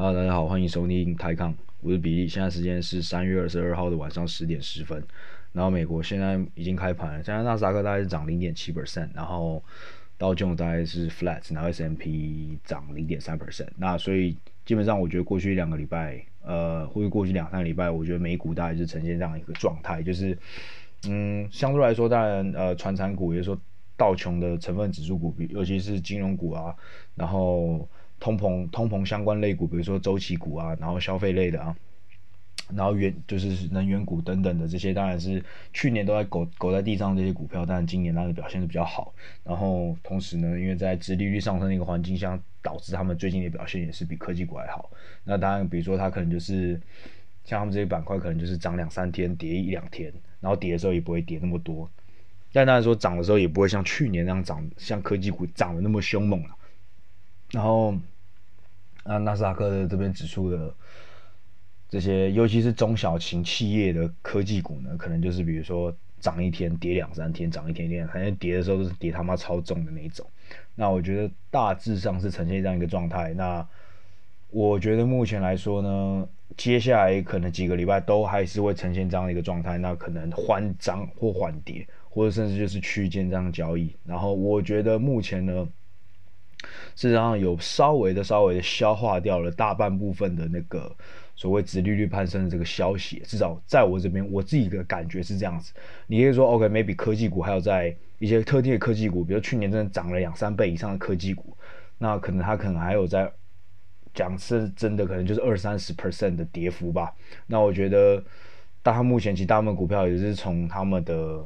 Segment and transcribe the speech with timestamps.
[0.00, 2.26] 好大家好，欢迎收听台康，我是比利。
[2.26, 5.04] 现在时间是三月二十二号的晚上十点十分。
[5.52, 9.62] 然后美国现在已经开盘了，现在纳斯达克大概是涨零点七 percent，然后
[10.16, 13.68] 道琼大概是 flat，然后 S M P 涨零点三 percent。
[13.76, 14.34] 那所以
[14.64, 20.34] 基本上我觉得过去两个礼拜，呃，或者过去两三个礼拜，我觉得美股大概是呈现这样一个状态，就是
[21.08, 23.60] 嗯，相对来说，当然呃，传产股，也就是说
[23.98, 26.74] 道琼的成分指数股，尤其是金融股啊，
[27.14, 27.86] 然后。
[28.20, 31.74] 通膨、通膨相关类股，比如说周期股啊，然后消费类的啊，
[32.74, 39.12] 然后原就是能源股等等的这些，当然是去年都在狗狗在地上这些股票，但今年它的表现是比较好。
[39.42, 44.90] 然后同时呢，因为在殖利率上升的一个环境下，导致他们最近的表现也是比科技股还好。
[45.24, 46.78] 那当然，比如说它可能就是
[47.44, 51.88] 像他们这些板块，可能就是涨两三天，跌一两天，然后跌的时候也不会跌那么多。
[52.52, 56.50] 但当然说涨的时候也不会像去年那样涨，像科技股涨的那么凶猛了。
[57.52, 57.92] 然后，
[59.04, 60.72] 那纳斯达克的这边指数的
[61.88, 70.24] 这些，尤其是中小型企业的科技股呢，可能就是比如说涨一天跌两三天，涨一天跌两三天，跌的时候都是跌他妈超重的那一种。
[70.76, 73.34] 那我觉得大致上是呈现这样一个状态。
[73.34, 73.66] 那
[74.50, 79.76] 我觉得目前来说呢，接下来可能几个礼拜都还是会呈现这样的一个状态。
[79.76, 83.92] 那可能缓涨或缓跌，或者甚至就是区间这样交易。
[84.04, 85.68] 然后我觉得目前呢。
[86.94, 90.94] 事实上有稍微的、稍微的消化掉了大半部分的那个
[91.34, 95.72] 所谓殖利率攀升的这个消息，至少在我这边，我自己的感觉是这样子。
[96.06, 101.56] 你可以说，OK，maybe、科技股还有在一些特定的科技股，比如去年真的涨了两三倍以上的科技股，
[101.96, 103.32] 那可能它可能还有在
[104.12, 107.14] 讲是真的，可能就是二三十 percent 的跌幅吧。
[107.46, 108.22] 那我觉得，
[108.82, 111.42] 但它目前其实大部分股票也是从他们的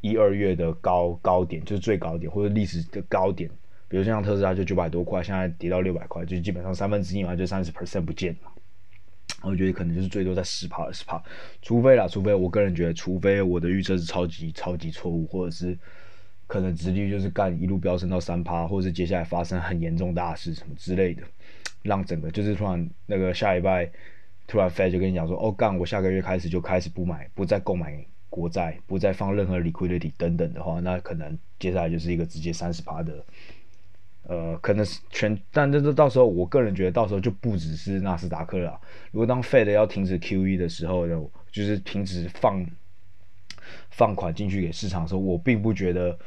[0.00, 3.50] 一二月的高高点，就是最高点或者历史的高点。
[3.88, 8.52] 比如像特斯拉就九百多块，现在跌到六百块，就基本上三分之一嘛，就三十 percent 不见了。
[9.42, 11.22] 我觉得可能就是最多在十趴二十趴，
[11.62, 15.76] 除非啦，除非我个人觉得，除非我的预测是超级超级错误，或者是
[16.46, 21.22] 可能直率就是干一路飙升到三趴，或者是接下来发生很严重大事什么之类的，
[21.82, 23.88] 让整个就是突然那个下礼拜
[24.48, 33.24] 突然 Fed 就跟你讲说，哦干，我下个月开始就开始不买，不再购买国债，不再放任何 liquidity 等等的话，那可能接下来就是一个直接三十趴的。
[34.28, 38.80] 呃，可能是全，但这这到时候，我个人觉得到时候就不只是纳斯达克了。
[39.12, 41.06] 如果当 Fed 要停止 QE 的时候，
[41.52, 42.66] 就是停止放
[43.90, 46.18] 放款进去给市场的时候，我并不觉得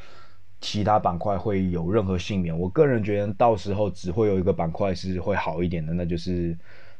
[0.61, 2.57] 其他板块会有任何幸免。
[2.57, 6.57] 我个人觉得到时候只会有一个板块是会好一点的，那就是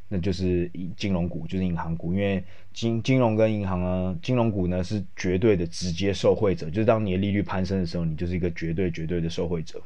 [0.09, 2.43] 那就是金融股，就是银行股，因为
[2.73, 9.81] 金金融跟银行啊，金融股呢是绝对的直接受惠者，就是当你的利率攀升的时候，你就是一个绝对绝对的受惠者。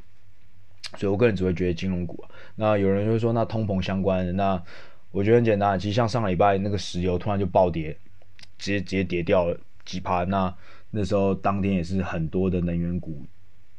[0.95, 2.29] 所以，我个人只会觉得金融股啊。
[2.55, 4.61] 那有人就会说，那通膨相关的，那
[5.11, 5.79] 我觉得很简单。
[5.79, 7.97] 其实像上个礼拜那个石油突然就暴跌，
[8.59, 10.29] 直接直接跌掉了几盘。
[10.29, 10.55] 那
[10.91, 13.25] 那时候当天也是很多的能源股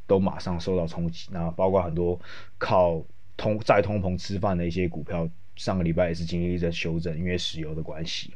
[0.06, 1.28] 都马上受到冲击。
[1.30, 2.20] 那包括很多
[2.58, 3.00] 靠
[3.36, 8.34] 通再通膨吃饭的一些股票，上个礼拜也是经历一阵修正，因为石油的关系。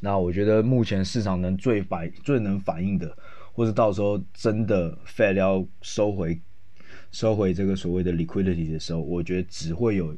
[0.00, 3.14] 那我觉得目前市场能最反最能反应的，
[3.52, 6.40] 或者到时候真的 Fed 要收回。
[7.10, 10.16] 收回这个所谓的 liquidity 的时候，我觉得只会有，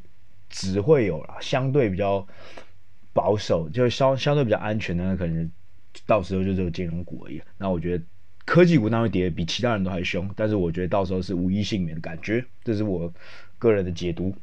[0.48, 2.26] 只会有啦，相对比较
[3.12, 5.50] 保守，就相相对比较安全的，那可能
[6.06, 7.40] 到时候就只有金融股而已。
[7.58, 8.04] 那我觉得
[8.44, 13.12] 科技股那会跌比其他人都还凶，但是我觉得到时候是无一幸免的感觉，这是我
[13.58, 14.34] 个人的解读。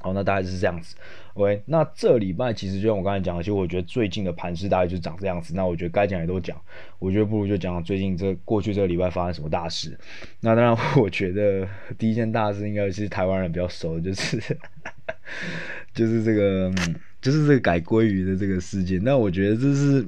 [0.00, 0.96] 好，那大概就是这样子。
[1.34, 5.54] OK，那这礼拜其实就像我刚才讲的，其实我觉得最近的盘势大概就长这样子。
[5.54, 6.60] 那我觉得该讲也都讲，
[6.98, 9.98] 我觉得不如就讲最近这过去这个礼拜发生什么大事。
[10.40, 11.66] 那当然，我觉得
[11.96, 14.56] 第一件大事应该是台湾人比较熟的，就是
[15.94, 16.70] 就是这个
[17.20, 19.02] 就是这个改鲑鱼的这个事件。
[19.02, 20.04] 那我觉得这是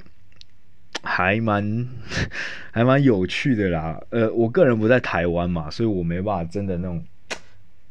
[1.03, 1.89] 还蛮
[2.71, 3.99] 还蛮有趣的啦。
[4.11, 7.03] 呃，我个人不在台湾嘛，所以我没办法真的那种。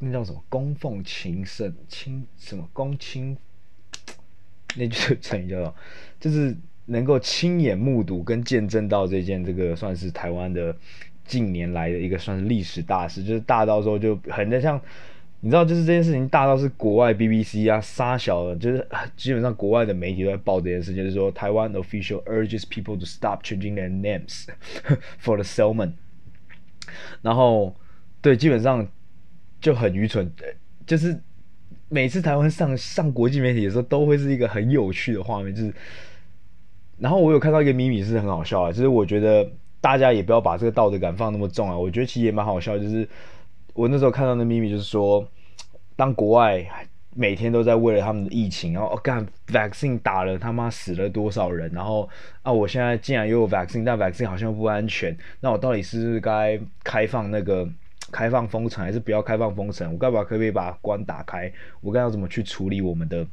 [0.04, 0.44] 那叫什么？
[0.50, 3.38] 供奉情圣亲什么公亲？
[4.76, 5.76] 那句成语叫做，
[6.20, 6.56] 就是
[6.86, 10.76] 能够亲眼目睹跟见证到这件这个算是台湾的
[11.26, 14.82] 近年来的一个算是历史大事，就是大到时候就很像，
[15.42, 24.48] 你知道，就是这件事情大到是国外 BBC 啊杀小的，就是基本上国外的媒体都在报这件事情，就是说台湾 official urges people to stop changing their names
[25.22, 25.94] for the salmon。
[27.22, 27.76] 然后，
[28.22, 28.88] 对，基本上。
[29.64, 30.30] 就很愚蠢，
[30.86, 31.18] 就是
[31.88, 35.56] 每次台湾上上国际媒体的时候，都会是一个很有趣的画面。
[35.56, 35.74] 就是，
[37.00, 39.50] 然后我有看到一个秘密是很好笑啊，就是我觉得
[39.80, 41.78] 大家也不要把这个道德感放那么重啊。
[41.78, 43.08] 我觉得其实也蛮好笑，就是
[43.74, 45.26] 我那时候看到的秘密就是说，
[45.96, 46.66] 当国外
[47.16, 52.10] 每天都在为了他们的疫情，然后哦干 vaccine 打了他妈死了多少人，然后
[52.42, 57.66] 啊我现在竟然又有 vaccine，但 vaccine 好像不安全，那我到底是不是该开放那个
[58.14, 59.92] 开放封城，还是不要开放封城？
[59.92, 61.52] 我该不可不可以把关打开？
[61.82, 63.28] 我该要怎么去处理我们的？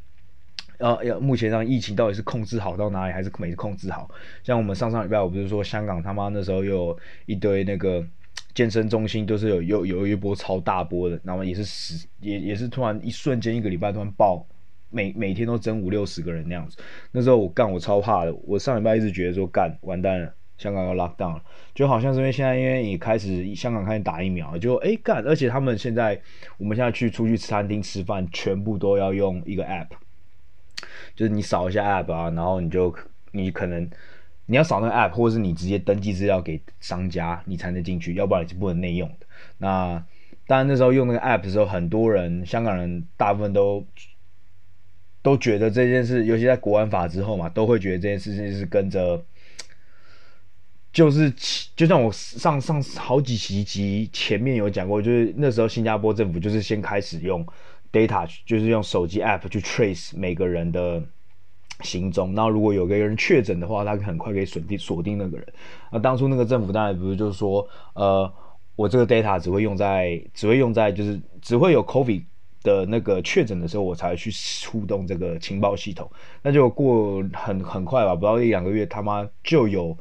[0.79, 4.11] 呃，要目前上疫情到底是控制好到哪里，还是没控制好？
[4.43, 8.05] 像我们上上礼拜，我不是说香港他妈那时候又有一堆那个。
[8.53, 14.44] 健身中心都是有有有一波超大波的，然后也是死也也是突然一瞬间一个礼拜突然爆，
[14.91, 16.76] 每每天都增五六十个人那样子。
[17.12, 21.43] 那时候我干我超怕的，我上礼拜一直觉得说干完蛋了，香港要 lock down 了，
[21.75, 26.21] 就好像是因为现在因为你开始香港开始打疫苗，就哎干，而且他们现在
[26.59, 29.89] 我们现在去出去餐厅吃饭，全部都要用一个 app，
[31.17, 32.95] 就是你扫一下 app 啊，然后你就
[33.33, 33.91] 你可能。
[34.47, 39.27] 你要扫那个 app，或者是你直接登记资料给商家，你才能进去，要不然你是不能内用的。
[39.59, 40.05] 那
[40.49, 43.87] 当然那时候用那个 app 的时候，很多人香港人大部分都
[45.23, 49.25] 都觉得这件事，尤其在国安法之后嘛，都会觉得这件事情是跟着，
[50.92, 51.32] 就是
[51.76, 57.46] 就像我上上好几期集前面有讲过，就是那时候新加坡政府就是先开始用
[57.92, 61.02] data，就是用手机 app 去 trace 每个人的。
[61.82, 65.46] 行踪，那如果有个人确诊的话，他很快可以锁定锁定那个人。
[65.90, 68.31] 那当初那个政府当然不是就是说，呃，
[68.76, 72.22] 我这个 data 只会用在只会用在就是只会有 COVID
[72.62, 76.06] 的那个确诊的时候，我才去出动这个情报系统。
[76.42, 79.96] 那就过很很快吧，不到一两个月，他妈就有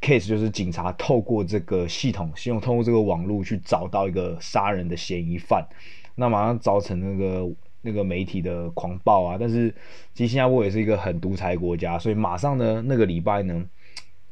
[0.00, 5.66] case，就是警察透过这个系统，希望通过这个网络去找到一个杀人的嫌疑犯，
[6.14, 7.50] 那马上造成那个。
[7.82, 9.74] 那个媒体的狂暴啊，但是
[10.12, 13.64] 其实新加坡也是一个很独裁国家，所以马上呢，那个礼拜呢，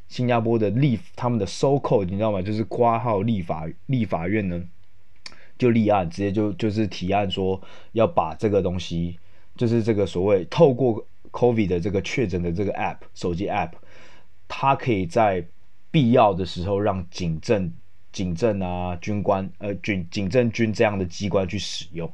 [0.06, 2.42] 新加坡的立他们的 so-called 你知道吗？
[2.42, 4.62] 就是括号立法立法院呢
[5.56, 7.58] 就立案，直接就就是提案说
[7.92, 9.18] 要把这个东西，
[9.56, 13.70] 就是这个所谓透过 COVID 的这个确诊的这个 app 手机 app，
[14.46, 15.42] 它可以在
[15.98, 17.72] 必要的时候让警政
[18.12, 22.08] 警政啊军官呃军警政军这样的机关去使用。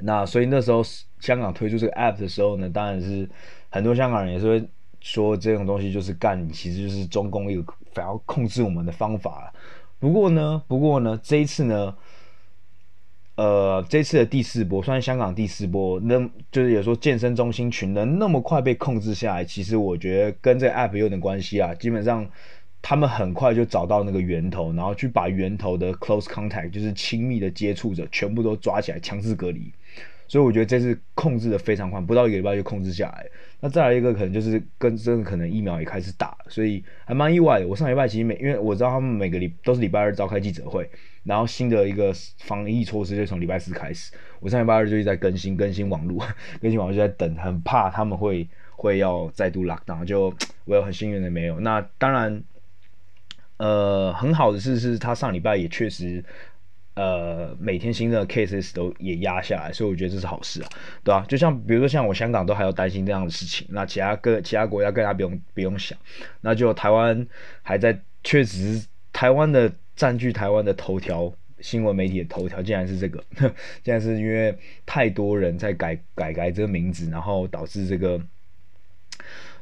[0.00, 0.82] 那所以那时候
[1.20, 3.28] 香港推出这个 app 的时候呢，当然是
[3.70, 4.68] 很多香港人也是会
[5.00, 9.54] 说这种东西就是干，其实就是中共一个反要控制我们的方法。
[10.00, 11.96] 不过呢，不过呢，这一次呢，
[13.36, 16.18] 呃，这次的第四波，算香港第四波，那
[16.50, 21.74] 就是有说健身中心群能那么快被控制下来，其实我觉得跟这个 app 有点关系啊。
[21.74, 22.28] 基本上
[22.88, 29.72] 他们很快就找到那个源头，然后去把源头的 close contact，就是亲密的接触者，全部都抓起来，强制隔离。
[30.28, 33.26] 所以我觉得这次控制的非常快，不到一个礼拜就控制下来。
[33.58, 37.66] 那再来一个可能就是跟真的可能疫苗也开始打，所以还蛮意外的。
[37.66, 40.88] 我上礼拜其实每因为我知道他们每个礼都是礼拜二召开记者会，
[41.24, 44.12] 然后新的一个防疫措施就从礼拜四开始。
[44.38, 46.24] 我上礼拜二就一直在更新更新网络，
[46.60, 50.04] 更新网络就在等，很怕他们会会要再度 lock down。
[50.04, 50.32] 就
[50.66, 51.58] 我有很幸运的没有。
[51.58, 52.40] 那当然，
[53.58, 56.24] 呃，很好的事是他上礼拜也确实。
[56.98, 60.68] 呃，每天新的 cases 都也压下来，所以我觉得这是好事啊，
[61.04, 61.26] 对吧、啊？
[61.28, 65.98] 就像比如说像我香港都还要担心这样的事情，那其他各其他国家更加不用不用想，
[66.40, 67.26] 那就台湾
[67.60, 68.82] 还在，确实
[69.12, 71.30] 台湾的占据台湾的头条
[71.60, 73.22] 新闻媒体的头条，竟然是这个，
[73.84, 74.56] 竟然是因为
[74.86, 78.18] 太多人在改改改这个名字，然后导致这个，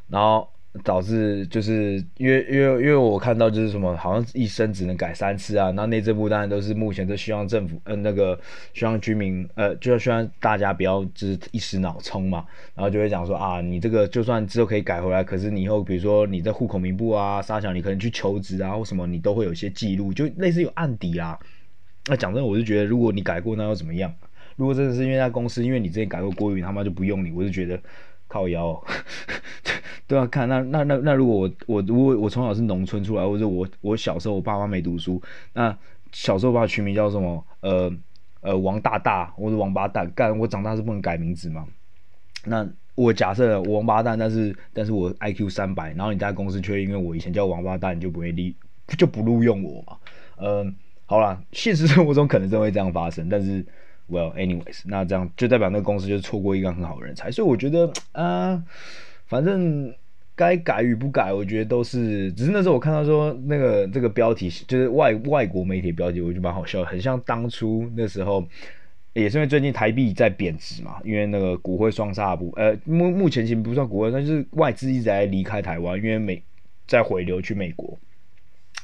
[0.06, 0.48] 然后。
[0.82, 8.36] 导致就是因为因为因为我看到就是什么好像一生只能改三次啊，那内政部当然都是目前都希望政府呃那个
[8.72, 21.38] 希望居民呃就希望大家不要就是一时脑冲嘛，然后就会讲说啊你这个就算之后可以改回来，可是你以后比如说你在户口名簿啊、沙小你可能去求职啊或什么你都会有一些记录，就类似有案底啊。
[22.08, 24.12] 那讲真，我就觉得如果你改过那又怎么样？
[24.56, 27.78] 如果真的是因为那公司因为你之前改过国语，他妈就不用你，我就觉得。
[28.34, 28.82] 靠腰，
[30.08, 35.22] 对啊，看那那那那如果我我如果我从小是农村出来，或者我我小时候我爸妈没读书，
[35.52, 35.78] 那
[36.10, 37.46] 小时候把我取名叫什么？
[37.60, 37.92] 呃
[38.40, 41.64] 呃王大大或者王八蛋，干我长大是不能改名字吗？
[42.44, 48.56] 那我假设我王八蛋，但是但是我 IQ 三百，然后你在公司却因为我以前叫王八蛋，你就不会利
[48.98, 49.96] 就不录用我嘛？
[50.38, 50.74] 嗯、呃，
[51.06, 53.64] 好啦，现实生活中可能真会这样发生，但是。
[54.06, 58.62] Well, anyways，那这样就代表那个公司就错过一个很好的人才，所以我觉得啊、
[59.26, 59.94] 反正
[60.36, 62.30] 该改与不改，我觉得都是。
[62.32, 68.46] 只是那时候我看到说那个这个标题就是外外国媒体标题，我觉得蛮好笑，很像当初那时候，
[69.14, 76.42] 也是因为最近台币在贬值嘛，因为那个股汇双杀不，呃，目目前其实不算股汇，但是外资一直在离开台湾，因为美
[76.86, 77.98] 在回流去美国。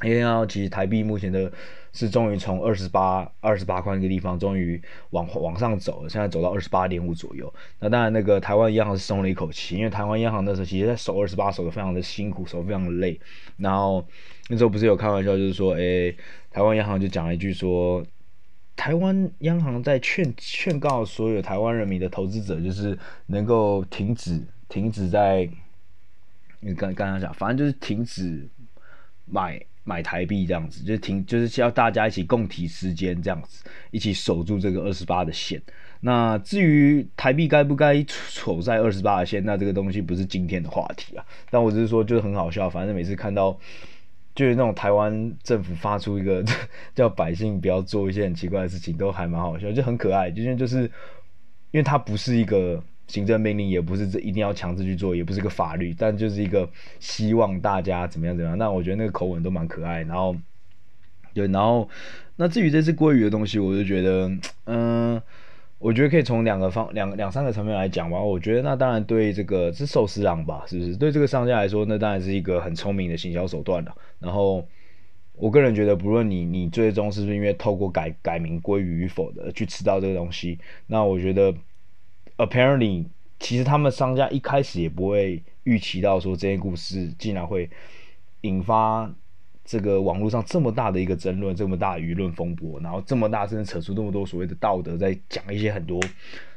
[0.02, 1.52] 因为其实台币目前的
[1.92, 4.80] 是终于从二十八二十八块那个地方终于
[5.10, 7.52] 往往上走了，现在走到二十八点五左右。
[7.80, 13.18] 那当然，那个台湾央行是松了一口气，因为台湾央行那时候其实在守二十八守的非常的辛苦，守非常的累。
[13.56, 14.06] 然后
[14.48, 16.16] 那时候不是有开玩笑，就是说，诶，
[16.50, 18.04] 台湾央行就讲了一句说，
[18.76, 25.48] 台湾央行在劝劝告所有台湾人民的投资者，就是能够停止停止在，
[26.60, 28.48] 你刚刚才讲，反正就是停止
[29.26, 29.60] 买。
[29.84, 35.60] 买台币这样子，就是停，就是要大家一起共体时间这样子，一起守住这个二十八的线。
[36.00, 41.24] 那至于台币该不该守在二十八的线，那这个东西不是今天的话题啊。
[41.50, 43.58] 但我只是说，就是很好笑，反正每次看到
[44.34, 46.44] 就是那种台湾政府发出一个
[46.94, 50.30] 叫百姓不要做一些很奇怪的事情，都还蛮好笑，就很可爱。
[50.30, 50.82] 就是就是
[51.70, 52.82] 因为它不是一个。
[53.10, 56.68] 行政命令也不是这一定要强制去做，也不是个法律，但就是一个
[57.00, 58.56] 希望大家怎么样怎么样。
[58.56, 60.02] 那我觉得那个口吻都蛮可爱。
[60.04, 60.36] 然后，
[61.34, 61.88] 对，然后
[62.36, 64.30] 那至于这次鲑鱼的东西，我就觉得，
[64.66, 65.20] 嗯、
[65.78, 68.20] 我觉得可以从两个方两两三个层面来讲吧。
[68.20, 70.94] 我觉得那当然对这个是寿司郎吧，是不是？
[70.96, 73.92] 对这个商家来说，那当然是一个很聪明的行销手段了。
[74.20, 74.64] 然后，
[75.34, 81.52] 我个人觉得，不论你你最终是不是因为透过改改名鲑鱼与否的去吃到这个东西，那我觉得。
[82.40, 83.04] Apparently，
[83.38, 87.68] 其实他们商家一开始也不会预期到说这些故事竟然会
[88.40, 89.12] 引发
[89.62, 96.00] 这个网络上这么大的一个争论，这么大舆论风波，然后这么大声扯出这么多所谓的道德，在讲一些很多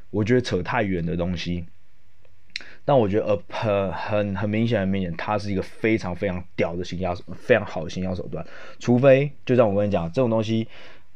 [0.10, 1.66] 我觉得扯太远的东西。
[2.86, 8.46] 但我觉得呃很很很明显很明显，它是一个非常非常屌的行销，非常好的行销手段。
[8.80, 10.66] 除非就像我跟你讲这种东西。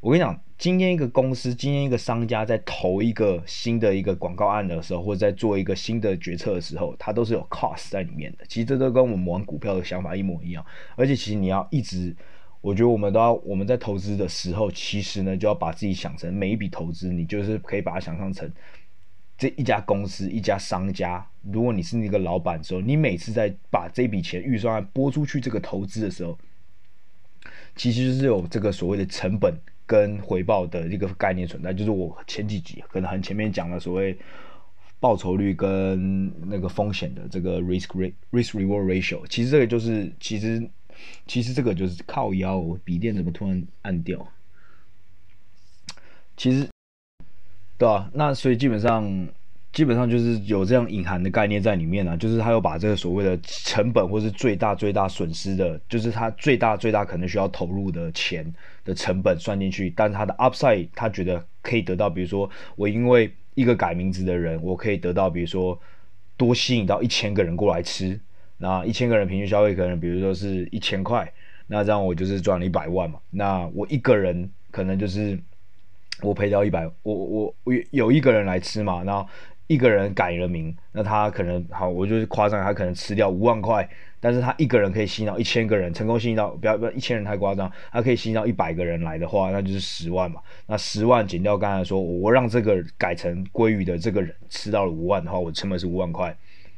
[0.07, 8.45] 我跟你讲，今天一个公司，今天一个商家在投一个新的一个广告案的时候，或者在做一个新的决策的时候，它都是有 cost 在里面的。
[8.47, 10.65] 其实这都跟我们玩股票的想法一模一样。
[10.95, 12.15] 而且其实你要一直，
[12.61, 18.49] 我觉得我们都要我们在投资的时候，其实呢就要把自己想成每一笔投资，你就是可以把它想象成
[19.37, 21.27] 这一家公司、一家商家。
[21.51, 26.39] 如果你是那个老板的时候，你每次在把这笔钱预算拨出去这个投资的时候，
[27.75, 29.53] 其实是有这个所谓的成本。
[29.87, 34.15] 跟回报的一个概念存在，就是我前几集可能很前面讲了所谓
[34.99, 40.69] 报酬率跟那个风险的这个 risk rate risk reward ratio，其实这个就是其实
[41.25, 44.27] 其实这个就是靠腰，我笔电怎么突然按掉？
[46.35, 46.67] 其实
[47.79, 49.27] 对啊，那所以基本上。
[49.73, 58.51] 基本上就是有这样隐含的概念在里面呢、啊，就是他要把这个所谓的成本或是最大最大损失的，就是他最大最大可能需要投入的钱
[58.87, 65.77] 的成本算进去，但是他的 upside 他觉得可以得到，比如说我因为一个改名字的人，我可以得到，比如说
[66.37, 68.19] 多吸引到一千个人过来吃，
[68.57, 71.31] 那一千个人平均消费可能比如说是一千块，
[71.67, 75.37] 那这样我就是赚了一百万嘛，那我一个人可能就是
[76.21, 79.27] 我赔掉一百，我我我有一个人来吃嘛，然后。
[79.69, 83.85] 一个人改了名，那他可能好，我就是夸张，他可能吃掉五万块，
[84.19, 90.41] 但是他一个人可以吸引到一千个人，成功吸引到不要不要一千人太夸张，他可以吸引到一百个人来的话，那就是十万嘛。
[90.65, 96.35] 那十万减掉刚才说我让这个改成鲑鱼的这个人吃到了五万的话，我成本是五万块，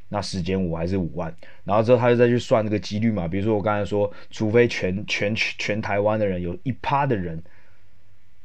[0.09, 7.41] 那十减五还是五万，然后之后他就再去算这个几率嘛，比如说我刚才说，除非全全全台湾的人有一趴的人。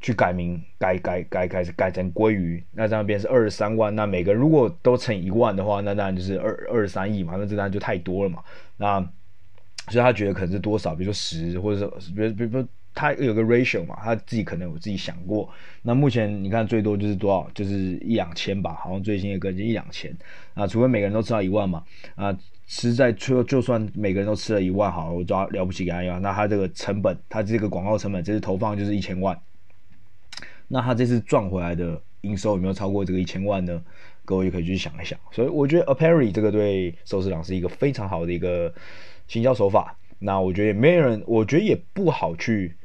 [0.05, 3.95] 去改名，改改改改改成鲑鱼，那这样变是二十三万。
[3.95, 7.33] 那每个人如果都乘以一万的话，那当然就是二二十三亿嘛。
[7.37, 8.43] 那这当然就太多了嘛。
[8.77, 8.99] 那
[9.89, 15.49] 所以他觉得可能是多少，比如说十，或者是比如比如说他有个 ratio 嘛，他自己可能有自己想过。
[15.81, 20.15] 那目前你看最多就是多少，就是一两千吧，好像最新的个就一两千。
[20.53, 21.83] 啊，除非每个人都吃到一万嘛。
[22.13, 29.35] 啊，实在就就算每个人都吃了一万，好了，我抓了不起给他一万，那他这个成本，他这个广告成本，这次投放就是一千万。
[30.67, 33.83] 那他这次赚回来的营收有没有超过这个一千万呢？
[34.23, 35.19] 各位也可以去想一想。
[35.31, 38.73] 所以我觉得 Apparently 这个对寿司郎是一个非常好的一个
[39.27, 39.95] 行销手法。
[40.17, 42.75] 那我觉得也没人，我觉得也不好去，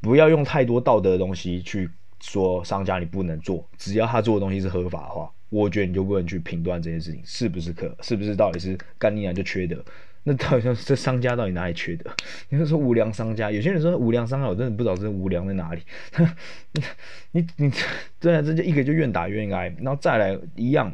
[0.00, 1.88] 不要用太多道德的东西去
[2.20, 3.68] 说商家你不能做。
[3.76, 9.84] 只要他做的东西是合法的话，我觉得你就不能去评断这件事情是不是可，是不是到底是干你娘就缺德。
[10.28, 12.10] 那到底像这商家到底哪里缺德？
[12.48, 15.82] 你说说无良商家，有些人说无良商家，我真的不知道这无良在哪里。
[17.30, 17.72] 你你
[18.18, 20.92] 对啊，这就一个就愿打愿挨，然后再来一样，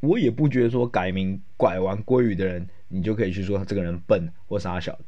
[0.00, 4.98] 我也不觉得说改名拐完鲑鱼的人，你就可以去说他这个人笨或傻小。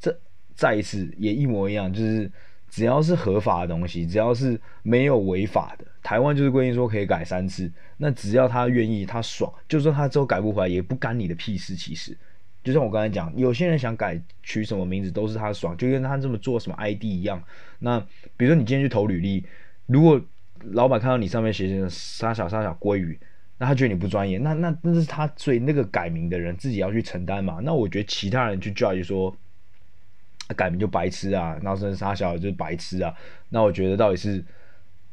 [0.00, 0.18] 这
[0.56, 2.28] 再一次也一模一样，就是
[2.68, 12.18] 只要是合法的东西，只要是没有违法的，台湾就是规定说可以改三次，那只要他愿意，他爽，就算他之后改不回来，也不干你的屁事，其实。
[12.66, 17.40] 就像我刚才讲，有些人想改取什么名字都是他爽，就跟他这么做什么 ID 一样。
[17.78, 18.00] 那
[18.36, 19.46] 比如说你今天去投履历，
[19.86, 20.20] 如果
[20.72, 23.16] 老板看到你上面写着“沙小沙小鲑鱼”，
[23.58, 27.60] 那他觉得你不专业，那那那是他所以那个改名的人自己要去承担嘛。
[27.62, 29.32] 那我觉得其他人去 judge 说
[30.56, 33.14] 改名就白痴啊，然后甚至杀小就是白痴啊，
[33.48, 34.44] 那我觉得到底是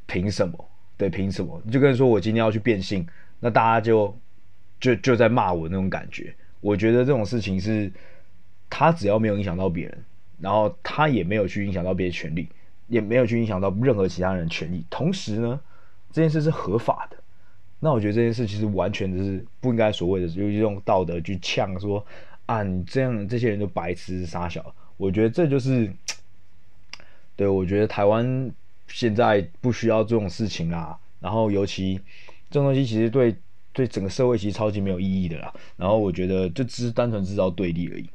[0.08, 0.70] 凭什么？
[0.98, 1.62] 对，凭什么？
[1.72, 3.08] 就跟说我今天要去变性，
[3.40, 4.20] 那大家就
[4.80, 6.36] 就就在骂我那种感觉。
[6.64, 7.92] 我觉得这种事情是，
[8.70, 10.04] 他只要没有影响到别人，
[10.40, 12.48] 然后他也没有去影响到别人权利，
[12.88, 14.86] 也没有去影响到任何其他人的权利。
[14.90, 15.60] 同时呢，
[16.12, 17.18] 这件事是合法的。
[17.80, 22.04] 那我觉得这件事其实完全就是不应该所谓的用道德去呛说
[22.46, 24.74] 啊，你这样这些人都白痴傻小。
[24.96, 25.92] 我觉得这就是，
[27.36, 28.52] 对，我觉得台湾。
[28.90, 31.96] 现在不需要这种事情啦，然后尤其
[32.52, 33.36] 这种东西其实对
[33.74, 35.54] 对整个社会其实超级没有意义的啦。
[35.76, 38.10] 然后我觉得就只是单纯制造对立而已。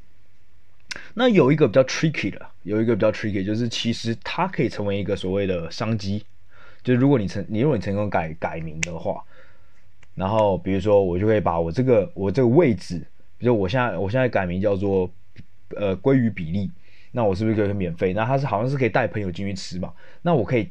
[1.13, 6.23] 那有一个比较 tricky 的，有一个比较 tricky 就是其实它可以成为一个所谓的商机，
[6.81, 9.23] 就是如果你成你如果你成功改改名的话，
[10.15, 13.05] 然后比如说我就可以把我这个我这个位置，
[13.37, 15.09] 比如我现在我现在改名叫做
[15.75, 16.71] 呃鲑鱼比例。
[17.11, 18.13] 那我是不是可以免费？
[18.13, 19.91] 那他是好像是可以带朋友进去吃嘛？
[20.21, 20.69] 那我可以，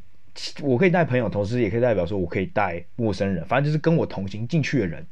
[0.63, 5.07] 我可以带朋友，同时也可以代表说我可以带陌生人，反正就是跟我同行进去的人，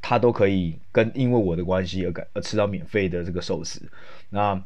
[0.00, 3.82] 他都可以跟因为我的关系而感而吃到免费的这个寿司。
[4.30, 4.62] 那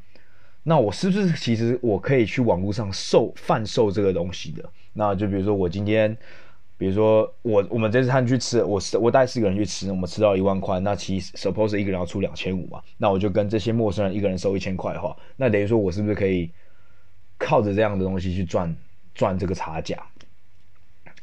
[0.63, 4.71] 那我是不是其实我可以去网络上售贩售这个东西的？
[4.93, 6.17] 那就比如说我今天。
[6.81, 16.51] 比如说我我们这次他去吃，我我带四个人去吃，我们吃到一万块，那其实 suppose 一个人要出两千五嘛，那我就跟这些陌生人一个人收一千块的话，那等于说我是不是可以
[17.37, 18.75] 靠着这样的东西去赚
[19.15, 19.97] 赚这个差价？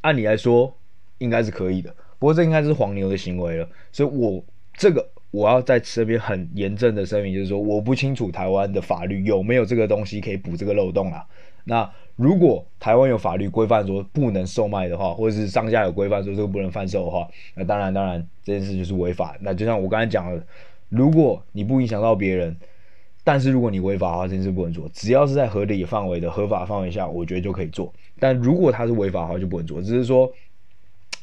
[0.01, 0.73] 按理来说
[1.17, 11.25] 应该是可以的，不过这应该是黄牛的行为了，所以我这个我要在这边很严正的声明，就是说我不清楚台湾的法律有没有这个东西可以补这个漏洞啊。
[11.63, 19.35] 那如果台湾有法律规范说不能售卖的话，或者是商家有规范说这个不能贩售的话，那当然当然这件事就是违法。
[19.41, 20.41] 那就像我刚才讲的，
[20.89, 22.55] 如果你不影响到别人，
[23.27, 24.89] 但是如果你违法的话，这件事不能做。
[24.93, 27.93] 只要是在合理范围的合法范围下，我觉得就可以做。
[28.21, 29.81] 但如果它是违法的话，就不能做。
[29.81, 30.31] 只是说，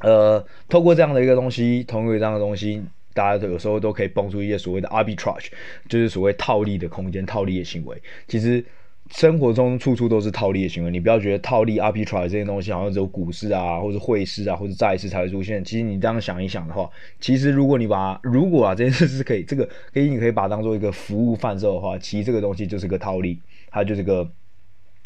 [0.00, 2.82] 呃，透过这样的一个东西，通过这样的东西，
[3.14, 5.46] 大家都有时候都可以蹦出一些所谓的 arbitrage，
[5.88, 7.96] 就是所谓套利的空间、套利的行为。
[8.28, 8.62] 其实。
[9.10, 15.62] 生活中处处都是套利的行为，你不要觉得套利 arbitrage 这些东西好像只有股市啊，或者汇市啊，或者债市才会出现。
[15.62, 16.88] 其实你这样想一想的话，
[17.20, 23.38] 其实如果你把如果啊这件事是可以，这个可以你可以把它当做一个服务贩售的话，其实这个东西就是个套利，
[23.70, 24.24] 它就是个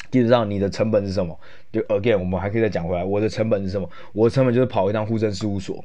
[0.09, 1.37] 基本上你的成本是什么？
[1.71, 3.87] 就 again 我们还可以再讲回来，我的成本是什么？
[4.13, 5.83] 我的成本就是跑一趟户政事务所，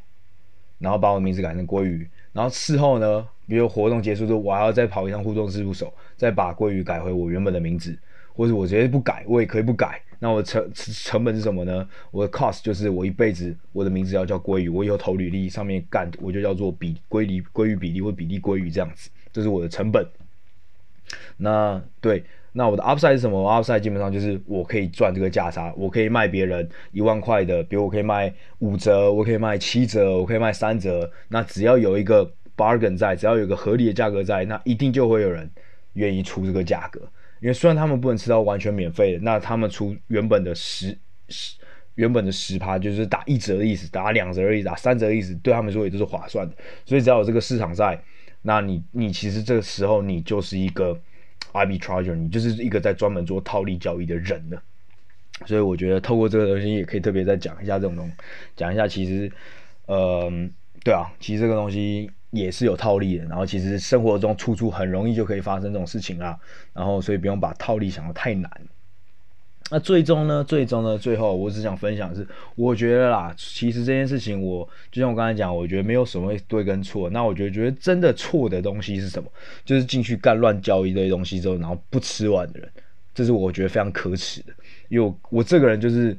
[0.79, 3.27] 然后把我的名字改成鲑鱼，然后事后呢？
[3.47, 7.97] 比如活动结束之后，我还要再跑一趟互动事务所，再把鲑鱼改回我原本的名字，
[8.35, 10.01] 或者我直接不改，我也可以不改。
[10.19, 11.87] 那我成成本是什么呢？
[12.11, 20.07] 我的 cost 就是我一辈子我的名字要叫鲑鱼，我以后投履历上面干我就叫做比鲑鱼鲑鱼比例或比例鲑鱼这样子，这是我的成本。
[21.37, 31.11] 那对，那我的 upside 是什么？upside 基本上就是我可以赚这个价差，我可以卖别人一万块的，比如我可以卖五折，我可以卖七折，我可以卖三折。
[31.29, 35.51] 那只要有一个 bargain 在，只要有个合理的价格在，那一定就会有人
[35.95, 37.01] 愿意出这个价格。
[37.41, 40.97] 因为虽然他们不能吃到完全免费的，那他们出原本的十
[41.29, 41.57] 十
[41.97, 46.55] 原本的十趴，就是打一折的意思，打两折的意思，打三折的意思，对他们说也都是划算的。
[46.87, 48.01] 所以只要有这个市场在，
[48.41, 50.99] 那你你其实这个时候你就是一个
[51.53, 54.63] arbitrager，你就是一个在专门做套利交易的人了。
[55.45, 58.15] 所以我觉得透过这个东西也可以特别再讲一下这种东西，
[58.57, 59.31] 讲一下其实，
[59.87, 60.33] 呃，
[60.83, 62.11] 对啊，其实这个东西。
[62.35, 66.39] 也是有套利的，然后其实生活中处处很容易就可以发生这种事情啦，
[66.73, 68.51] 然后所以不用把套利想得太难。
[69.71, 70.45] 那最终呢？
[70.45, 70.99] 最终呢？
[70.99, 77.09] 最后我只想分享的是，我觉得啦，其实这件事情我就像我刚才讲，我觉得没有什么对跟错。
[77.09, 79.29] 那我觉得觉得真的错的东西是什么？
[79.65, 82.69] 就是进去干乱交一堆东西之后，然后不吃完的人，
[83.15, 84.53] 这是我觉得非常可耻的。
[84.89, 86.17] 因为我，我这个人就是。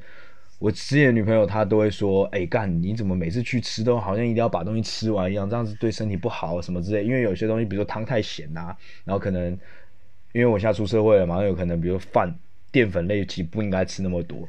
[0.65, 7.03] 我之前的女朋友她都会说：“哎、干你怎么每次去吃都好像一定要把东西吃完一样，这样子对身体不好什么之类。
[7.05, 9.51] 因为有些东西，比如说汤太咸呐、然后可能
[10.33, 12.35] 因为我现在出社会了嘛，有可能比如饭
[12.71, 14.39] 淀粉类其实不应该吃那么多。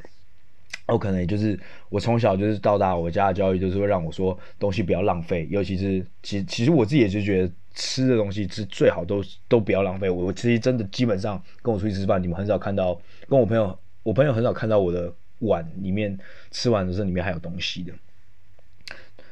[0.87, 10.09] 我可能也就是我从小就是到大，我家的教育就是会让我说东西不要浪费，尤其是其其实我自己也就觉得吃的东西是最好都都不要浪费。
[10.09, 12.99] 我我其实真的基本上跟我出去吃饭，你们很少看到
[13.29, 15.13] 跟我朋友，我朋友很少看到我的。
[15.39, 16.17] 碗里面
[16.51, 17.93] 吃完的时候，里面还有东西的。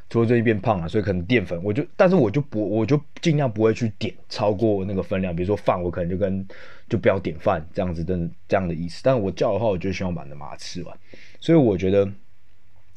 [0.07, 5.35] 除了最近变胖了，所以可能淀粉我就，但是我就不，我就尽量不会去点超过那个分量。
[5.35, 6.47] 比如说饭，我可能就跟
[6.87, 8.15] 就不要点饭这样子的
[8.47, 9.01] 这样的意思。
[9.03, 10.97] 但是我叫的话，我就希望把那把它吃完。
[11.39, 12.07] 所以我觉得，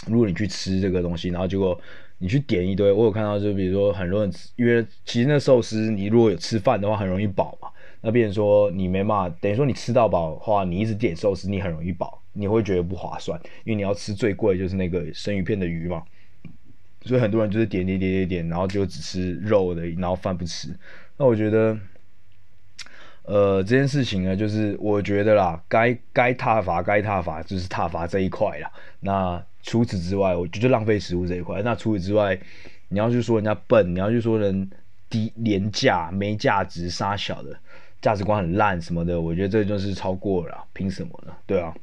[0.06, 1.80] 如果你去吃这个东西，然后结果
[2.18, 7.68] 你去点一堆，我有看到就比如说很多人吃，因为其实那寿司你如果有吃饭的话，很容易饱嘛。
[8.02, 16.02] 那变成说你没办法，等于说你吃到饱的话，你一直点寿司，你很容易饱，你会觉得不划算，因为你要吃最贵就是那个生鱼片的鱼嘛。
[17.02, 20.68] 所以很多人就是点点点点点，然后就只吃肉的，然后饭不吃。
[21.16, 21.78] 那我觉得，
[23.22, 28.70] 呃，这件事情呢，就是我觉得啦，该该踏伐该踏伐就是踏伐这一块啦。
[29.00, 31.62] 那除此之外，我觉得浪费食物这一块。
[31.62, 32.38] 那除此之外，
[32.88, 34.68] 你要去说人家笨，你要去说人
[35.08, 37.56] 低廉价没价值杀小的
[38.02, 41.32] 价值观很烂什么的，我觉得这就是超过了，凭什么呢？
[41.46, 41.74] 对啊。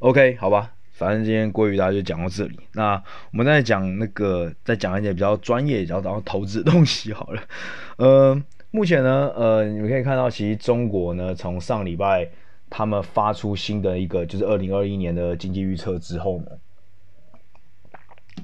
[0.00, 0.72] OK，好吧。
[0.92, 2.94] 反正今天鲑鱼大家就讲到这里，那
[3.32, 7.42] 我们再讲那个，再讲一点比较专业、比较然后投资东西好了。
[7.98, 12.28] 呃，目前呢，呃，你们可以看到，其实中国呢，从上礼拜
[12.70, 16.46] 他们发出新的一个就是二零二一年的经济预测之后呢，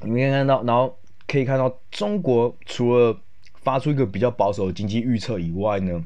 [0.02, 3.16] 你们可以看到，然后可以看到，中国除了
[3.62, 6.04] 发出一个比较保守的经济预测以外呢，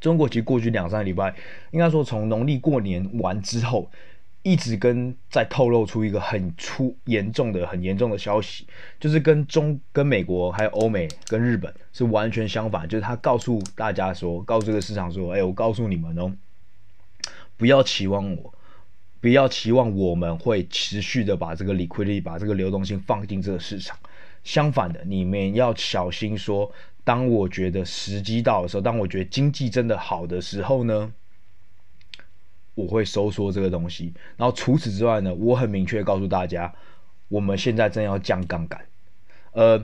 [0.00, 1.34] 中国其实过去两三个礼拜，
[1.70, 3.90] 应该说从农历过年完之后。
[4.46, 8.64] 一直跟在透露出一个很出严重的、很严重的消息，
[9.00, 12.88] 就是跟中、跟美国、还有欧美、跟日本是完全相反。
[12.88, 16.32] 就是他告诉大家说，告诉这个市场说，哎，我告诉你们哦，
[17.56, 18.54] 不要期望我，
[19.20, 23.98] 不要期望我们会持续的把这个 liquidity、把这个流动性放进这个市场。
[24.44, 26.70] 相反的，你们要小心说，
[27.02, 31.12] 当我觉得时机到的时候，当我觉得经济真的好的时候呢，
[32.76, 36.72] 我会收缩这个东西，然后除此之外呢，我很明确告诉大家，
[37.28, 38.78] 我们现在正要降杠杆。
[39.52, 39.82] 呃，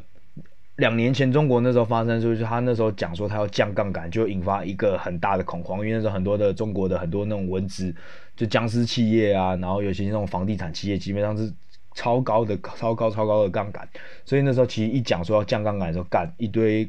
[0.76, 7.94] 两年前中国那时候发生，就是他那时候讲说他要降杠杆，就引发一个很大的恐慌，因为那时候很多的中国的很多那种蚊子，
[8.37, 11.50] 就僵尸企业啊，然后尤其那种房地产企业，基本上是
[11.94, 13.88] 超高的、超高、超高的杠杆。
[14.26, 16.87] 所以那时候其实一讲说要降杠杆的时候，干一堆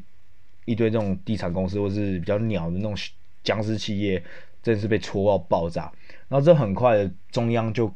[0.65, 2.93] 一堆这种地产公司或是比较鸟的那种
[3.41, 4.21] 僵尸企业。
[4.63, 5.91] 真是被戳到爆炸，
[6.29, 7.93] 然后这很快的中央就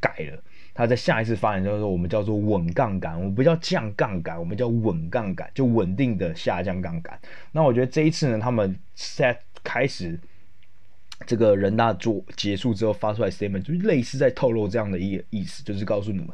[0.00, 0.42] 改了，
[0.74, 7.16] 他在下一次发言就是说，我们叫做稳杠杆，我们不叫降杠杆，我们叫稳杠杆，就稳定的下降杠杆。
[7.52, 10.18] 那我觉得这一次呢，他们 set 开始
[11.26, 16.28] 这个人大做结束之后发出来 statement，就类似在透露这样的一个意思，就是告诉你们，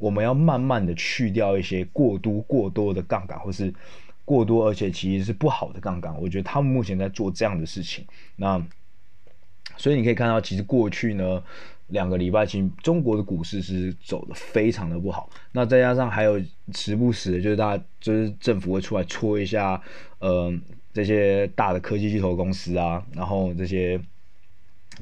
[0.00, 3.72] 我们要慢慢的去掉一些过多过多的杠杆，或是
[4.24, 6.18] 过多而且其实是不好的杠杆。
[6.20, 8.60] 我觉得他们目前在做这样的事情，那。
[9.80, 11.42] 所以你可以看到，其实过去呢
[11.86, 15.30] 两个礼拜，其实中国的股市是走的非常的不好。
[15.52, 16.38] 那再加上还有
[16.74, 19.80] 时不时的，就是大家就是政府会出来戳一下，
[20.18, 20.52] 呃，
[20.92, 23.98] 这些大的科技巨头公司啊，然后这些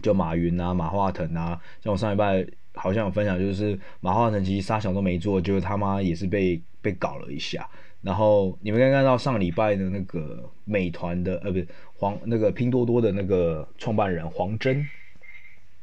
[0.00, 7.68] 就马云啊、马化腾啊，像我上礼拜好像有分享，就是马化腾其实啥小都没做，就是他妈也是被被搞了一下。
[8.00, 11.66] 然后你们刚刚看到上礼拜的那个美团的呃，不是
[11.98, 14.86] 黄那个拼多多的那个创办人黄峥，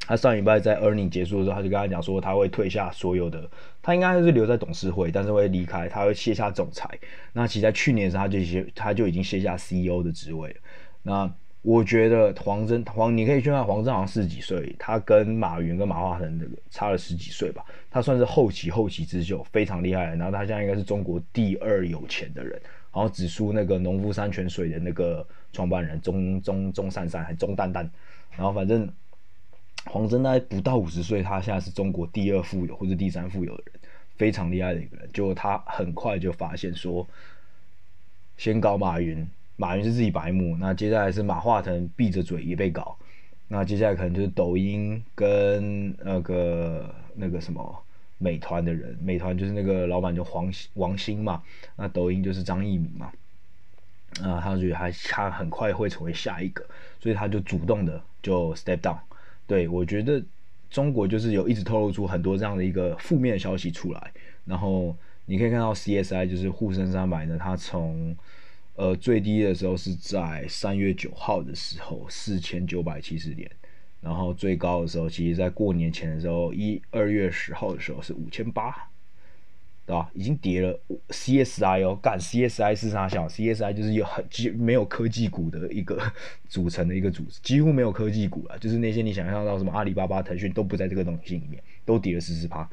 [0.08, 3.50] 他上礼拜在 earning 结束的时候，他就跟他讲说他会退下所有的，
[3.82, 6.90] 他应该是留在董事会，但是会离开，他会卸下总裁。
[7.34, 10.56] 那其实在去年的时候他就卸他就已经卸下 CEO 的职位。
[11.04, 11.30] 那
[11.62, 20.16] 我觉得黄峥黄，你可以去看黄峥好像十几岁，他跟马云跟马化腾这个差了十几岁吧，他算是后起后起之秀，非常厉害。
[20.16, 22.52] 然后他现在应该是中国第二有钱的人，
[22.94, 27.90] 然后只输那个农夫山泉水的那个创办人钟钟钟珊珊还钟丹丹。
[28.36, 28.88] 然后反正
[29.86, 33.80] 黄峥呢不到五十岁，他现在是中国第二富有或者第三富有的人，
[34.18, 35.10] 非常厉害的一个人。
[35.14, 37.08] 结果他很快就发现说，
[38.38, 39.28] 先搞马云。
[39.58, 42.98] 马云是自己白目，那接下来是马化腾闭着嘴也被搞，
[43.48, 47.82] 那接下来可能就是抖音跟那个那个什么
[48.18, 51.42] 美团的人，美团就是那个老板就黄王兴嘛，
[51.78, 53.14] 那抖音就是张一鸣嘛，
[54.24, 56.66] 啊，他觉得他他很快会成为下一个，
[57.00, 58.98] 所以他就主动的就 step down。
[59.48, 60.24] 对，我觉得
[60.70, 64.12] 中国就是有一直透露出很多这样的一个负面消息出来，
[64.46, 68.16] 然后你可以看到 CSI 就是沪深三百呢，它从
[68.76, 73.50] 呃，最低的时候是在三月九号的时候，四千九百七十点，
[74.02, 78.76] 然后最高的时候，其实在过年前的时候，一二月十号的时候是五千八，
[79.86, 80.10] 对吧？
[80.14, 86.02] 已经跌了 CSI 哦，干 CSI 是啥小？CSI 就是有很几没有科技股的一个
[86.50, 92.68] 组成的一个组织，几乎没有科技股了，就是那些你想象到什么阿里巴巴、腾讯都不在这个东西里面，都跌了四十趴。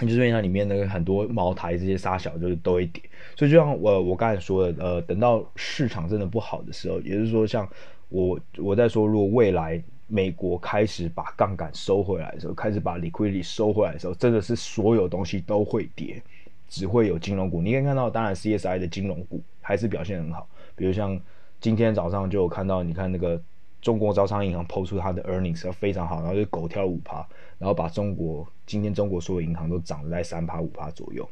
[0.00, 3.00] 就是因为它里面的很多茅台这些沙小就是都会跌，
[3.36, 7.68] 所以就像我我刚才说的，呃，等到市场真的不好的时候，也就是说，像
[8.08, 16.22] 我我在说，如果未来美国开始把杠杆收回来的时候，开始把 liquidity 收回来的时候，真的是所有东西都会跌，
[16.68, 17.60] 只会有金融股。
[17.62, 21.20] 你可以看到，当然 CSI 的金融股还是表现很好，比如像
[21.60, 23.40] 今天早上就有看到，你看那个。
[23.84, 27.16] 中国招商银行抛出它的 earnings 非常好，然后就狗跳五趴，
[27.58, 31.28] 然后把中国今天中国所有银行都涨在三趴五趴左右。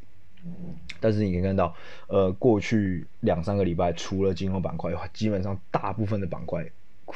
[0.99, 1.73] 但是你可以看到，
[2.05, 6.63] 呃，过去两三个礼拜，除了金融板块，基本上大部分的板块，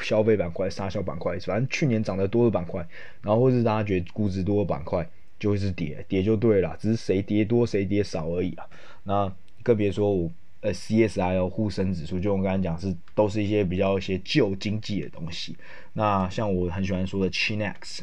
[0.02, 2.88] 消费板块、沙小板块，反正去年涨得多的板块，
[3.22, 8.66] 然后或是大家觉得估值多的板块，就会是跌，跌就对了，只是谁跌多谁跌少而已啊。
[9.04, 10.32] 那更别说我。
[10.60, 15.56] 呃，CSI 哦，沪深指数，就我刚才讲是，都是一些比较一些旧经济的东西。
[15.94, 18.00] 那像我很喜欢说的 Chinex，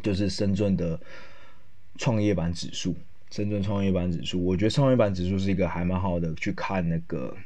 [0.00, 0.98] 就是深圳的
[1.98, 2.94] 创业板指数，
[3.32, 7.36] 深圳创业板指数，我觉得创业板指数是一个还蛮好的去看那个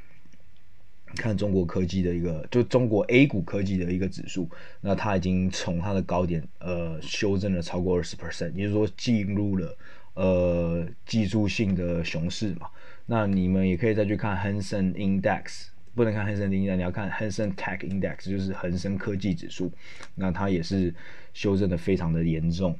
[1.16, 4.48] 看中国科技的一个，就中国 A 股科技的一个指数。
[4.80, 9.76] 那它已经从它的高点呃修正了超过二十 percent，也就是说进入了
[10.14, 12.68] 呃技术性的熊市嘛。
[13.06, 19.70] 那你们也可以再去看恒生 Index，不能看恒生 Index，你要看恒生 Tech Index，就是恒生科技指数。
[20.14, 20.94] 那它也是
[21.32, 22.76] 修正的非常的严重。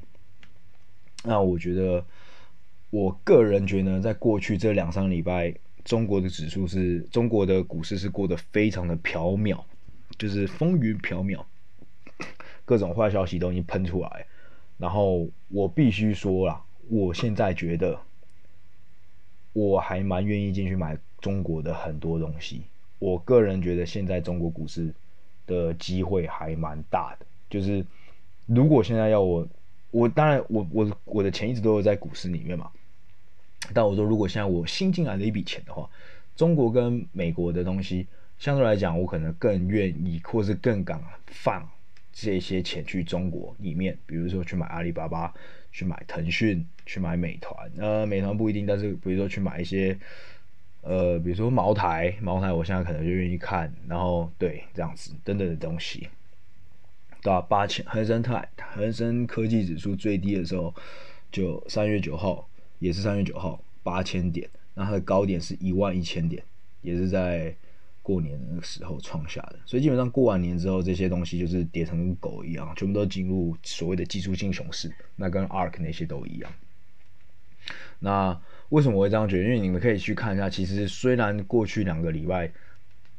[1.23, 2.05] 那我觉得，
[2.89, 5.53] 我个人觉得，在过去这两三个礼拜，
[5.85, 9.63] 中国的指数是，中国的股市是过得非常的飘渺，
[10.17, 11.45] 就是风云飘渺，
[12.65, 14.25] 各种坏消息都已经喷出来。
[14.77, 17.97] 然后我必须说啦，我现在觉得。
[19.57, 22.63] 我还蛮愿意进去买中国的很多东西。
[22.99, 24.93] 我个人觉得现在中国股市
[25.47, 27.25] 的机会还蛮大的。
[27.49, 27.85] 就是
[28.47, 29.47] 如果现在要我，
[29.91, 32.69] 我当然我我我的钱一直都有在股市里面嘛。
[33.73, 35.89] 但我说如果现在我新进来的一笔钱的话，
[36.35, 41.67] 中国跟美国的东西相对来讲，我可能更愿意或是更敢放
[42.11, 45.33] 这些钱去中国里面，比如说去买阿里巴巴。
[45.77, 49.99] 去买腾讯，去买美团，呃，美团不一定，但是比如说去买一些，
[50.79, 56.07] 呃，比如说茅台，茅台我现在可能就愿意看，然后对这样子等等的东西，
[57.21, 57.41] 对吧？
[57.41, 60.73] 八千，恒生泰，恒生科技指数最低的时候
[61.29, 62.47] 就三月九号，
[62.79, 66.43] 也是三月九号八千点，那它的高点是一万一千点，
[66.81, 67.55] 也是在。
[68.05, 74.93] 过年的时候创下的，所以基本上过完年之后，这些东西就是跌成跟狗一样，全部都进入所谓的技术性熊市。
[75.15, 76.53] 那跟 ARK 那些都一样。
[77.97, 79.45] 那为什么我会这样觉得？
[79.45, 82.51] 因为你们可以去看一下，其实虽然过去两个礼拜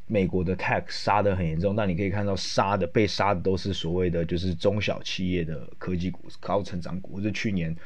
[0.06, 7.76] 美国的 Tech 杀得很严重，但你可以看到杀的被杀的都是所谓的就是中小企业的科技股、高成长股，或者去年。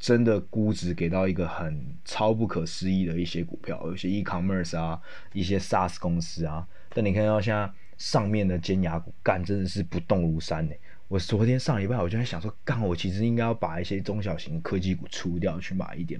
[0.00, 4.98] 真的估值给到一个很超不可思议的一些股票，有些 e-commerce 啊，
[5.34, 6.66] 一些 SaaS 公司啊。
[6.88, 10.74] 但你看到现在上面的尖牙股干真的是不动如山呢。
[11.06, 16.18] 我昨天上礼拜我就在想说，干我其实应该要把一些中小型科技股出掉，去买一点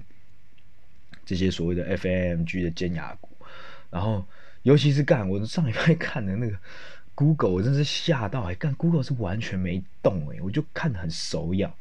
[1.24, 3.30] 这些所谓的 FAMG 的尖牙股。
[3.88, 4.26] 然后
[4.62, 6.54] 尤其是干我上礼拜看的那个
[7.14, 11.72] Google，我真是吓到哎，干 Google 是完全没动哎，我就看得很手痒。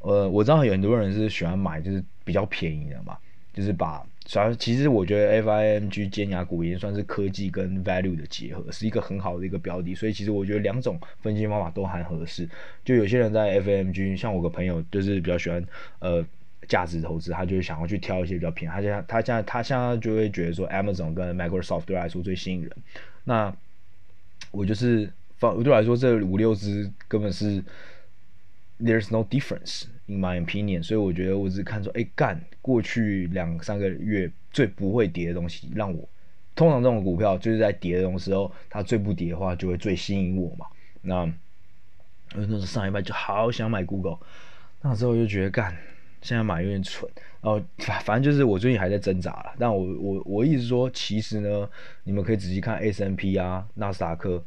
[0.00, 3.16] 呃，我知道有很多人是喜欢买，就是比较便宜的嘛，
[3.52, 12.48] 就是把主要其实我觉得 FIMG 尖牙股已经算是科技跟 value 的结合，是一个很好的一个标的，所以其实我觉得两种分析方法都还合适。
[12.84, 15.62] 就有些人在 FIMG，像我个朋友就是比较喜欢
[15.98, 16.24] 呃
[16.66, 22.70] 价值投资，他就想要去挑一些比较便宜，他现在他现在他现在就会觉得说 Amazon 跟 Microsoft 对来说最吸引人。
[23.24, 23.54] 那
[24.50, 27.62] 我就是放对我来说这五六只根本是。
[28.82, 36.08] There's no difference in my opinion，所以我觉得我只看说，哎、干过去两三个月最不会跌的东西，让我
[36.54, 40.66] 通常这种股票就是在跌的时候，它最不跌的话就会最吸引我嘛。
[41.02, 41.30] 那
[42.34, 44.18] 那时候上一半就好想买 Google，
[44.80, 45.76] 那时候就觉得干
[46.22, 47.06] 现在买有点蠢，
[47.42, 49.54] 然后反反正就是我最近还在挣扎了。
[49.58, 51.68] 但我我我一直说，其实呢，
[52.04, 54.42] 你们可以仔细看 S&P 啊，纳斯达克。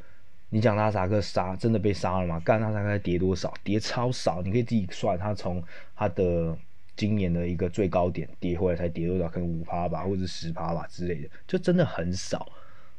[0.53, 2.39] 你讲纳斯达克杀真的被杀了吗？
[2.41, 3.51] 干纳斯达克跌多少？
[3.63, 5.63] 跌超少，你可以自己算，它从
[5.95, 6.55] 它的
[6.95, 9.27] 今年的一个最高点跌回来才跌多少？
[9.27, 12.47] 可能五趴吧，或者十趴吧之类的，就真的很少。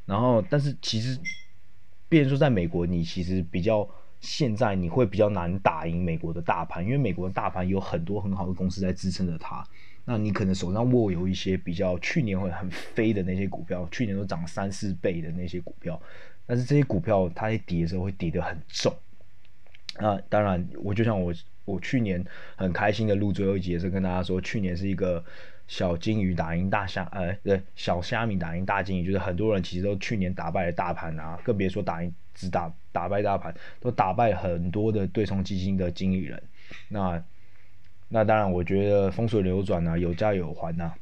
[0.04, 1.16] 然后，但是其实，
[2.08, 3.88] 变成说在美国，你其实比较
[4.18, 9.64] 现在你会比较难打赢美国的大盘，因为美国的大盘有很多很好的公司在支撑着它。
[10.04, 16.02] 那你可能手上握有一些比较去年会很飞的那些股票，去年都涨三四倍的那些股票。
[16.46, 18.94] 但是这些股票它在跌的时候会跌得很重，
[19.98, 21.32] 那当然，我就像我
[21.64, 22.24] 我去年
[22.56, 25.24] 很开心的录最后一集，也是跟大家说，去年是一个
[25.66, 36.42] 小金鱼打赢大虾，呃，对，小虾米打赢大金鱼，就是很多人其实都去年打败了大盘啊，更别说打赢只打打败大盘，都打败很多的对冲基金的经理人。
[36.88, 37.24] 那
[38.08, 40.94] 那当然，我觉得风水流转啊，有价有还呐、啊。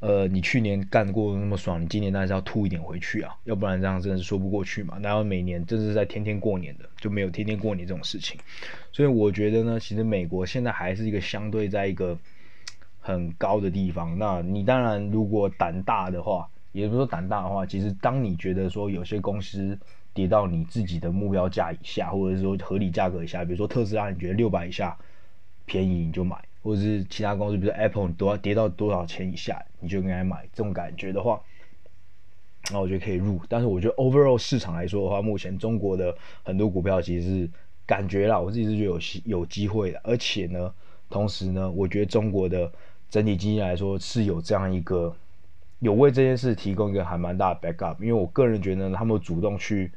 [0.00, 4.96] 呃，你去年干过那么爽，你今年当然是要吐一点回去啊，要不然这样真的是说不过去嘛。
[5.02, 8.38] 然后每年真是在天天过年的，就没有天天过年这种事情。
[8.92, 12.16] 所以我觉得呢，其实美国现在还是一个相对在一个
[13.00, 14.16] 很高的地方。
[14.16, 19.76] 那你当然如果胆大的话，也不是说胆大的话，其实当你觉得说有些公司
[20.14, 24.96] 跌到你自己的目标价以下，或者说合理价格以下，比如说特斯拉，你觉得六百以下
[25.66, 26.36] 便宜你就买。
[26.68, 30.46] 或者是其他公司，比如 Apple，你都要跌到多少钱以下，你就应该买。
[30.52, 31.40] 这种感觉的话，
[32.70, 33.40] 那我觉得可以入。
[33.48, 37.50] 但是我觉得 overall 市场来说的话，目前中国的很多股票其实是
[37.86, 40.00] 感觉啦，我自己是觉得有有机会的。
[40.04, 40.70] 而且呢，
[41.08, 42.70] 同时呢，我觉得中国的
[43.08, 45.16] 整体经济来说是有这样一个
[45.78, 47.96] 有为这件事提供一个还蛮大的 backup。
[47.98, 49.90] 因为我个人觉得呢，他们主动去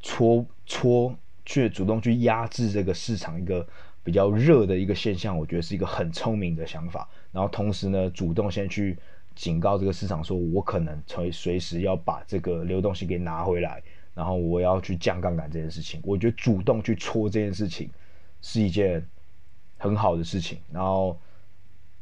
[0.00, 1.12] 戳戳，
[1.44, 3.66] 去主动去压制这个市场一个。
[4.04, 7.08] 比较热的一个现象，我觉得是一个很聪明的想法。
[7.30, 8.98] 然后同时呢，主动先去
[9.34, 13.80] 警告这个市场，说我可能随随时要把这个流动性给拿回来，
[14.12, 16.00] 然后我要去降杠杆这件事情。
[16.02, 17.88] 我觉得主动去戳这件事情
[18.40, 19.06] 是一件
[19.78, 20.58] 很好的事情。
[20.72, 21.16] 然后，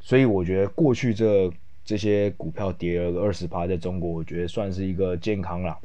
[0.00, 1.52] 所以我觉得过去这
[1.84, 5.78] 这些股票跌了二十趴，在中国，我觉得算是一个健康了。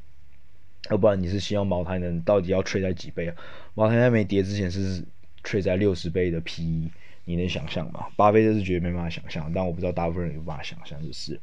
[0.89, 3.35] 要不然你是希望茅台能到底要吹在几倍啊？
[3.73, 5.03] 茅台在没跌之前是。
[5.45, 6.89] 却在六十倍的 PE，
[7.23, 8.07] 你能想象吗？
[8.17, 11.39] 巴菲特是绝对没办法想象，但我不知道大部分人有办法想象就是。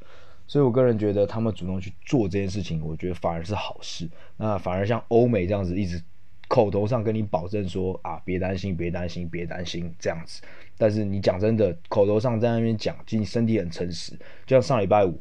[0.47, 4.07] 所以我个人觉得他们主动去做这件事情，我觉得反而是好事。
[4.37, 6.03] 那反而像欧美这样子，一直
[6.49, 10.43] 口头上跟你保证说啊，别担心，别担心，别担心这样子，
[10.77, 14.13] 但是你讲真的，口头上在那边讲，其实你身体很诚实。
[14.45, 15.19] 就像上礼拜五，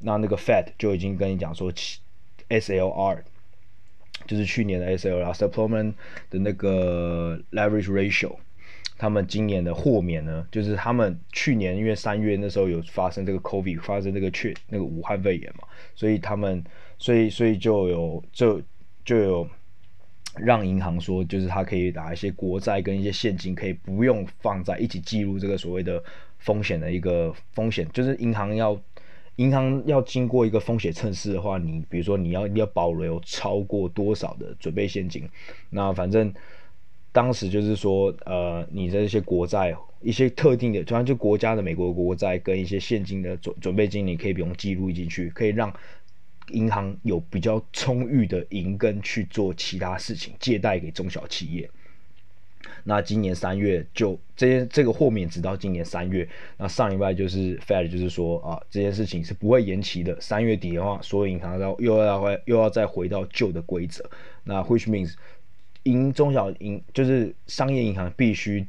[0.00, 1.72] 那那个 Fed 就已经跟你讲说
[2.50, 3.22] ，SLR。
[4.26, 5.92] 就是去年的 SLR supplement
[6.30, 8.36] 的那个 leverage ratio，
[8.96, 16.62] 他们今年的豁免呢，就是他们去年因为三月那时候有发生这个 COVID 发生这个确那个武汉肺炎嘛，所以他们
[16.98, 18.62] 所以所以就有就
[19.04, 19.48] 就有
[20.36, 26.02] 让银行说，就是他可以拿一些国债跟一些现金可以不用放在一起记录这个所谓的
[26.38, 28.80] 风险的一个风险，就是银行要。
[29.36, 35.28] 银行要经过一个风险测试的话，你比如说你要你要保留超过多少的准备现金，
[35.70, 36.32] 那反正
[37.10, 45.72] 当时就是说，呃，你的一些国债，一些特定的，就像就国家的美国国债跟一些现金的准准备金，你可以不用记录进去，可以让
[46.50, 51.68] 银行有比较充裕的银根去做其他事情，借贷给中小企业。
[52.84, 56.28] 那今年三月就这件这个豁免直到今年三月。
[56.56, 60.20] 那上礼拜就是 Fed 就是说啊，这件事情是不会延期的。
[60.20, 64.08] 三月底的话，所有银行要又要回又要再回到旧的规则。
[64.44, 65.14] 那 which means
[65.84, 68.66] 银中小银就是商业银行必须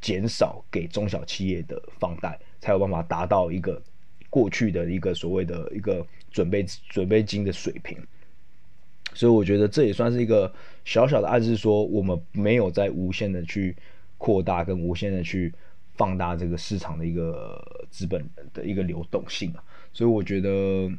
[0.00, 3.80] 减少给中小企业的放贷，才有办法达到一个
[4.28, 7.96] 过去的一个所谓的一个准备准备金的水平。
[9.14, 10.50] 所以我觉得这也算是一个
[10.84, 13.76] 小小的暗示，说我们没有在无限的去
[14.16, 15.52] 扩大跟无限的去
[15.94, 19.62] 放大这个市场的一个资本的一个流动性啊。
[19.92, 20.90] 所以我觉得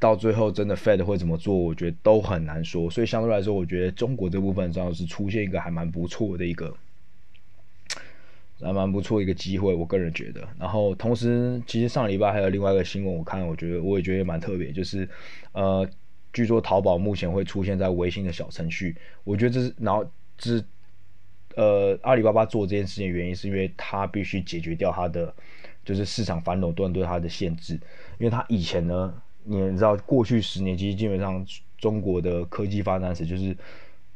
[0.00, 2.90] 到最后真的 Fed 会怎么做，我觉得都很难说。
[2.90, 6.74] 所以相对来说，我觉得中国这部分主要是出现一个还蛮不错的一个
[8.60, 10.48] 还蛮不错一个机会，我个人觉得。
[10.58, 15.08] 然后同时，其实上礼拜还有另外一个新闻，我看我觉得我也觉得蛮特别，就是
[15.52, 15.88] 呃。
[16.36, 18.94] 据说淘宝目前会出现在微信的小程序，
[19.24, 20.04] 我觉得这是，然后
[20.36, 20.64] 这是，
[21.54, 25.34] 呃，阿里巴巴做这件事情原因是因为它必须解决掉它的，
[25.82, 27.72] 就是市场反垄断对它的限制，
[28.18, 31.42] 因为它以前呢，你知道过去十年其实基本上
[31.78, 33.56] 中国的科技发展史就是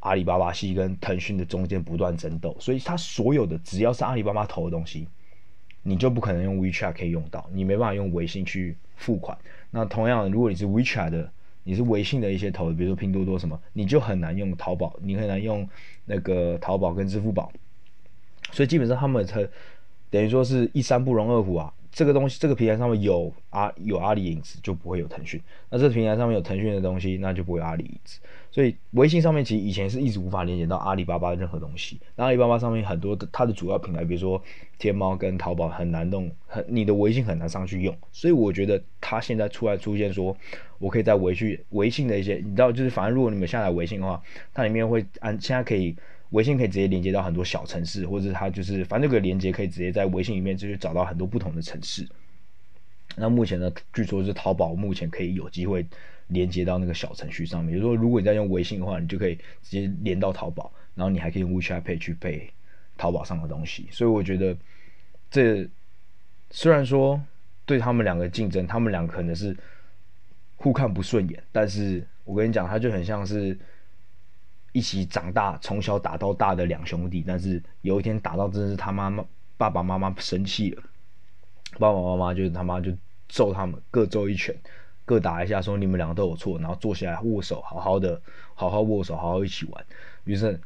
[0.00, 5.08] 阿里巴巴系跟腾讯的中间不断争斗，所以它所有的只要是阿里巴巴投的东西，
[5.82, 9.38] 你就不可能用 WeChat 可以用到，你没办法用微信去付款。
[9.70, 11.32] 那同样，如果你是 WeChat 的。
[11.64, 15.68] 你是微信的一些投，比如说拼多多什么，你就很难用淘宝，你很难用
[16.04, 17.52] 那个淘宝跟支付宝，
[18.52, 19.46] 所以基本上他们才
[20.10, 21.72] 等于说是一山不容二虎啊。
[21.92, 25.40] 这个东西，这个平台上面有阿有阿里影子，就不会有腾讯。
[25.70, 28.20] 那这平台上面有腾讯的东西，那就不会有阿里影子。
[28.52, 32.00] 所以微信上面其实以前是一直无法连接到阿里巴巴任何东西。
[32.16, 34.42] 那阿里巴巴上面很多的它的主要平台，比如说
[34.78, 37.96] 天猫跟淘宝很难弄，很你的微信很难上去用。
[38.12, 40.36] 所以我觉得它现在出来出现说，
[40.78, 44.20] 我可以在微信微信的一些，你知道就是反正如果你们下载微信的话，
[44.52, 45.94] 它里面会按现在可以
[46.30, 52.08] 微信可以直接连接到很多小城市，或者它就是反正这个连接可以直接在微信里面就是找到很多不同的城市。
[53.16, 55.84] 那目前呢，据说是淘宝目前可以有机会
[56.28, 62.48] 连接到那个小程序上面，比如说如果你在用微信的话，你就可以直接连到淘宝，然后你还可以用 WeChat Pay 去配
[62.96, 63.88] 淘宝上的东西。
[63.90, 64.56] 所以我觉得
[65.30, 65.68] 这
[66.50, 67.20] 虽然说
[67.66, 69.56] 对他们两个竞争，他们两个可能是
[70.54, 73.58] 互看不顺眼，但是我跟你讲，他就很像是。
[74.72, 79.24] 一起长大，从小打到大的两兄弟，但是有一天打到真的是他妈妈
[79.56, 80.82] 爸爸妈妈生气了，
[81.78, 82.92] 爸爸妈妈就是他妈就
[83.28, 84.54] 揍他们，各揍一拳，
[85.04, 88.20] 各打一下，说你们两个都有错，然后坐下来握手，好好的，
[88.54, 89.84] 好好握手，好好一起玩。
[90.24, 90.60] 于是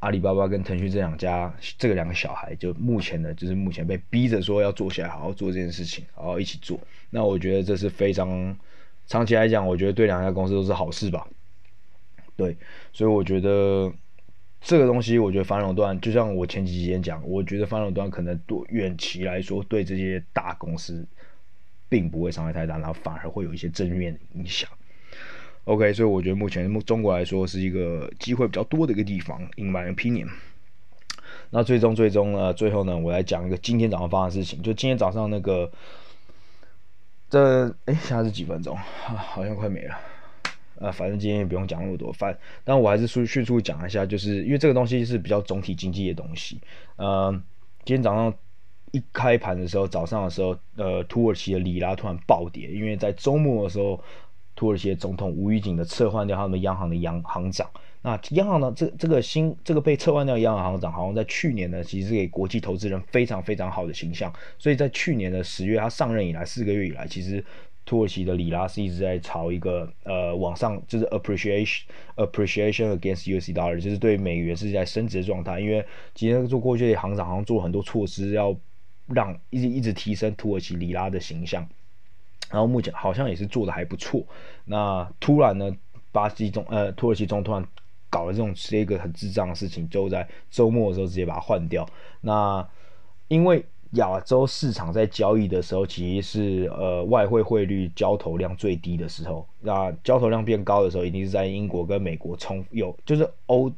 [0.00, 6.78] 阿里巴巴跟腾讯这两家，这两个小孩，就目前的，就是目前被逼着说要坐下来好好做这件事情，好好一起做。
[7.08, 8.56] 那我觉得这是非常
[9.06, 11.26] 长期来讲，我觉得对两家公司都是好事吧。
[12.36, 12.56] 对，
[12.92, 13.92] 所以我觉得
[14.60, 21.06] 这个东西，我觉得反垄断，就像我前几天讲，我觉得反垄断可能对远期来说，对这些大公司
[21.88, 24.68] 并不会伤害太大，然后反而会有一些正面影响。
[25.64, 30.28] OK，所以我觉得目前中国来说是一个机会比较多的一个地方，in my opinion。
[31.50, 35.70] 那最终最终呢，最后呢，我来讲一个今天早上发生的事情，就今天早上那个，
[37.28, 38.76] 这哎，现在是几分钟？
[39.04, 39.94] 好像快没了。
[40.76, 46.60] 呃，反正今天也不用讲那么多，反，但我还是迅迅速讲一下，就是因为这个东西是比较总体经济的东西。
[46.96, 47.30] 呃，
[47.84, 48.34] 今天早上
[48.90, 54.02] 一开盘的时候，早上的时候，呃，土耳其的里拉突然暴跌，因为在周末的时候，
[54.56, 57.70] 土耳其总统无预警的撤换掉他们央行的央行长。
[58.02, 64.32] 那央行呢，这这个新这个被撤换掉央行行长，好像在去年呢，其实是给国际投资人非常非常好的形象。
[64.58, 67.44] 所以在去年的十月，他上任以来四个月以来，其实。
[67.84, 71.80] 土耳其的里拉是一直在朝一个呃往上，就是 appreciation
[72.16, 75.58] appreciation against US dollar，就是对美元是在升值的状态。
[75.58, 78.56] 因为今天做过去的行长好像做了很多措施，要
[79.08, 81.68] 让一直一直提升土耳其里拉的形象。
[82.50, 84.24] 然后目前好像也是做的还不错。
[84.64, 85.76] 那突然呢，
[86.12, 87.64] 巴西中呃土耳其总突然
[88.08, 91.84] 搞了这种是一个很智障的事情，就在周末的时候直接把它换掉。
[92.20, 92.66] 那
[93.28, 93.64] 因为。
[93.92, 99.46] 亚洲市场在交易的时候，其实是呃外汇汇率交投量最低的时候。
[99.60, 103.70] 那交投量变高的时候，一定是在英国跟美国重有，就是欧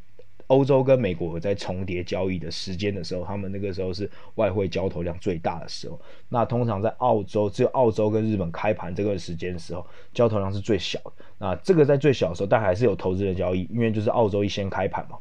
[0.46, 6.00] 欧洲跟美国在重叠交易的时间的时候，他们那个时候是外汇交投量最大的时候。
[6.28, 11.12] 那通常在澳洲，只有澳洲跟日本开盘这个时间的时候，交投量是最小的。
[11.38, 15.18] 那这个在最小的时候，但还是有投资人交易，因为就是澳洲一先开盘嘛。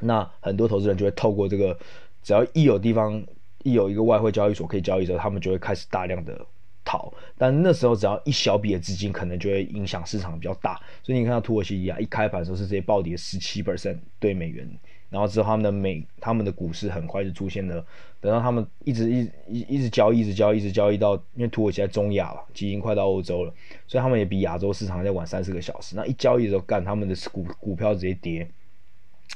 [0.00, 1.78] 那很多投资人就会透过这个，
[2.24, 3.22] 只要一有地方。
[3.64, 6.46] 一有一个外汇交易所可以交易的时候，他们就会开始大量的
[6.84, 7.12] 逃。
[7.38, 10.80] 但那时候只要一小笔的资金，可能就会影响市场比较大。
[11.02, 14.68] 所以你看到土耳其啊，一开盘的时候是直接暴跌十七 percent 对美元，
[15.10, 17.84] 然后之后他们的美他们的股市很快就出现了。
[18.20, 23.52] 等到他们一直一一一直交易，一直交易，一直交易到，因为土耳其在中亚了，已经快到欧洲了，
[23.88, 25.96] 所以他们也比亚洲市场还在晚三四个小时。
[25.96, 28.48] 那一交易的时候，干他们的股股票直接跌，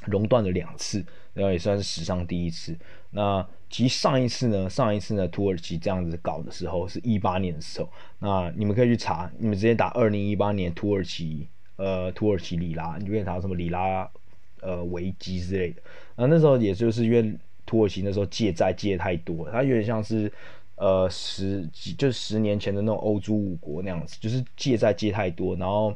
[0.05, 1.05] 熔断了两次，
[1.37, 2.77] 然后也算是史上第一次。
[3.11, 7.89] 那其实上一次呢，上一次呢，土耳其这样子搞的时候是一八年的时候。
[8.19, 14.11] 那你们可以去查，你们直接打二零一八年土耳其，呃，土耳其里拉，你就可以查什么里拉，
[14.61, 15.83] 呃，危机之类的。
[16.17, 17.33] 那那时候也就是因为
[17.67, 20.33] 土耳其那时候借债借太多，它有点像是，
[20.77, 25.95] 呃，十几就十年前的那种欧洲五国那样子，就是借债借太多，然后。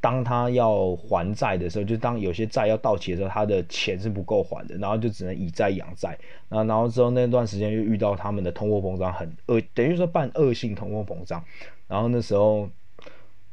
[0.00, 6.18] 当他要还债的时候，就当有些债要到期的时候，他的钱是不够还的，然后就只能以债养债。
[6.48, 11.44] 那然后之后那段时间又遇到他们的通货膨胀很恶，等于说半恶性通货膨胀。
[11.86, 12.68] 然后那时候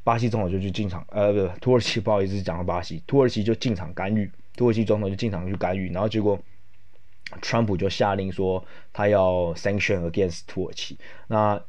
[0.04, 6.40] 巴西总统就去进场，呃，不，土耳其不好意思讲到巴西，土耳其就进场干预，土耳其总统就进场去干预，然后结果
[7.42, 10.98] 川普就下令说他要 sanction against 土耳其。
[11.28, 11.62] 那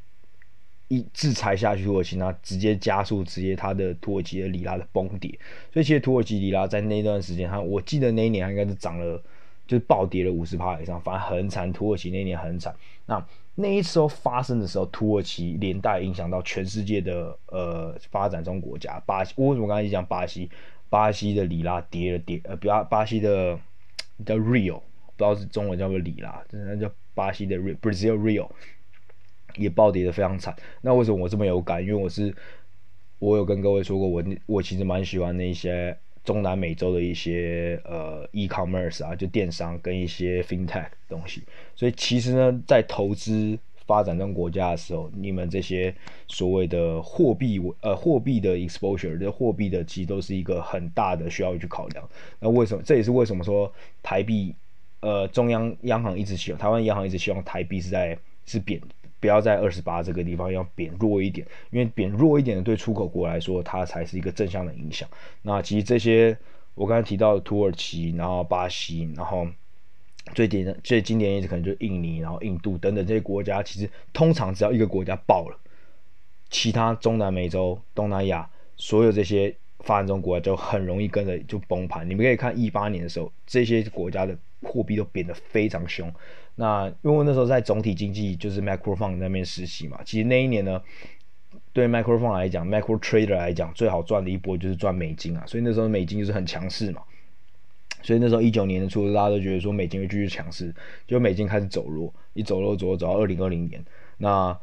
[0.88, 5.30] 一制裁下去，土耳其那直接加速，直接它的土耳其的里拉的崩跌。
[5.72, 9.22] 所以其实土耳其里拉在那段时间，它我记得那一年它应该是涨了，
[9.66, 11.72] 就是暴跌了五十趴以上，反正很惨。
[11.72, 12.74] 土耳其那一年很惨。
[13.06, 13.24] 那
[13.54, 18.98] 那一时候发生的时候，土耳其连带影响到全世界的呃发展中国家。
[19.04, 20.50] 巴西，我为什么刚才讲巴西？
[20.88, 23.58] 巴西的里拉跌了跌，呃，比较巴西的
[24.24, 24.80] 叫 Real，
[25.16, 28.48] 不知道是中文叫做里拉，真的叫巴西的 Real，Brazil Real。
[29.56, 30.54] 也暴跌的非常惨。
[30.82, 31.82] 那为什么我这么有感？
[31.82, 32.34] 因为我是，
[33.18, 41.42] 我有跟各位说过，我我其实蛮喜欢那些中南美洲的一些呃 e-commerce 啊，就电商跟一些 fintech 东西。
[41.74, 45.94] 所以其实呢，在投资发展中国家的时候，你们这些
[46.28, 52.06] 所谓的货币呃货币的 exposure，这货币的其实都是一个很大的需要去考量。
[52.38, 52.82] 那为什么？
[52.84, 53.72] 这也是为什么说
[54.02, 54.54] 台币
[55.00, 58.78] 呃中央央行一直希望台湾央行一直希望台币是在是贬，
[59.20, 65.08] 不要在二十八这个地方要贬弱一点，因为贬弱一点的对出口国来说，它才是一个正向的影响。
[65.42, 66.36] 那其实这些
[66.74, 69.46] 我刚才提到的土耳其，然后巴西，然后。
[70.34, 75.56] 最典、最经典的例子可能就是印尼，然后印度等等这些国家，其实通常只要一个国家爆了，
[76.50, 78.46] 其他中南美洲、东南亚
[78.76, 82.06] 所有这些发展中国家就很容易跟着就崩盘。
[82.06, 86.12] 你们可以看一八年的时候，这些国家的货币都贬得非常凶。
[86.60, 90.82] 那因为那时候在总体经济就是 Macro Fund 那边实习嘛，其实那一年呢，
[91.72, 97.00] 对 Macro Fund 来讲，Macro Trader 来讲，最好赚的一波就是赚美金啊，所以那时候美金就是很强势嘛。
[98.02, 100.74] 所以那时候一九年的初，大家都觉得说美金会继续强势，
[101.06, 103.84] 就美金开始走弱，一走弱走弱走到二零二零年，
[104.16, 104.58] 那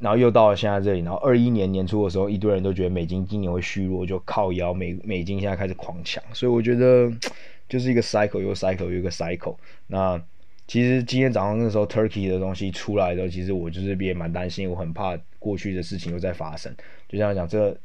[0.00, 7.08] 然后又到了现在这里，然后二一年年初的时候，一堆人都觉得美金今年会虚弱，就靠腰美美金现在开始狂强，所以我觉得
[7.68, 9.56] 就是一个 cycle 又 cycle 又一个 cycle。
[9.86, 10.20] 那
[10.66, 16.74] 其实今天早上那时候 Turkey 的东西出来的时候，其实我就是也蛮担心，我很怕过去的事情又在发生。
[17.08, 17.76] 就像讲这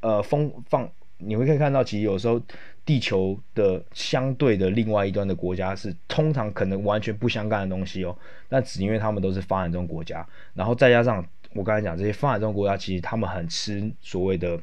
[0.00, 0.90] 呃风放。
[1.18, 2.38] 你会可以看到，其实有时候
[2.84, 8.14] 地球的相对的另外一端的国家是通常可能完全不相干的东西哦。
[8.50, 14.60] 那只因为他们都是发展中国家，然后再加上我刚才讲这些发展中国家，其实他们很吃所谓的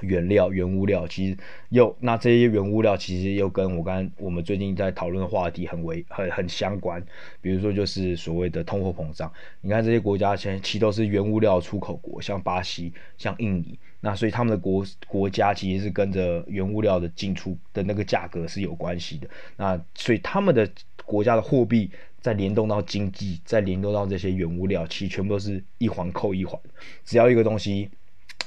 [0.00, 1.06] 原料、原物料。
[1.06, 1.36] 其实
[1.70, 7.02] 又那这些原物料其实又跟我刚我们最近在讨论的话题很为很很相关。
[7.40, 9.30] 比如说就是所谓的通货膨胀。
[9.60, 13.78] 你看这些国家其实其实都是原物料出口国，像巴西、像印尼。
[14.02, 19.28] 那所以他们的国国家其实是跟着原物料的进出的那个价格是有关系的。
[19.58, 20.66] 那所以他们的
[21.04, 26.58] 国家的货币再联动到经济，再联动到这些原物料，其实全部都是一环扣一环。
[27.04, 27.90] 只要一个东西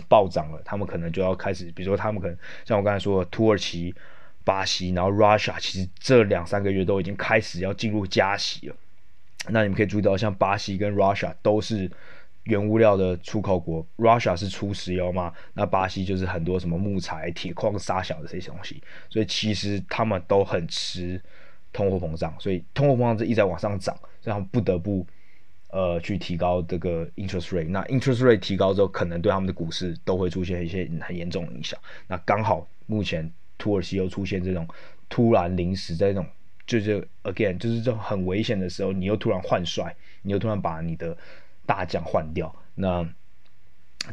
[0.08, 3.94] 暴涨了，他们可能就要开始，比如说他们可能像我刚才说的土耳其、
[4.44, 8.76] 巴西，然后 Russia，其实这两三个月都已经开始要进入加息了。
[9.50, 11.92] 那你们可以注意到，像巴西跟 Russia 都是。
[12.46, 15.32] 原物料的出口国，Russia 是出石油嘛？
[15.54, 21.18] 那巴西就是很多什么木材、铁矿、沙小的这些东西，所以其实他们都很吃
[21.72, 25.08] 通货膨胀，所以通货膨胀是一直在往上涨，所以他们不得不
[25.74, 27.68] 呃去提高这个 interest rate。
[27.68, 31.78] 那 interest rate 提高之后，可能对他们的股市都会出现一些很严重的影响。
[32.08, 34.68] 那刚好目前土耳其又出现这种
[35.10, 36.26] 突然临时在这种，
[36.68, 41.18] 就是 again 就是这种很危险的时候，你又突然换帅，你又突然把你的
[41.66, 43.04] 大将换掉，那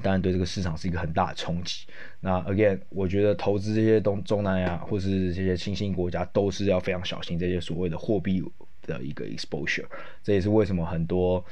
[0.03, 1.85] 当然对这个市场是一个很大的冲击。
[2.21, 8.41] 那 again，我觉得投资这些东中南亚或是这些新兴国家都是要非常小心这些所谓的货币
[8.83, 9.87] 的一个 exposure。
[10.23, 11.45] 这也是为什么很多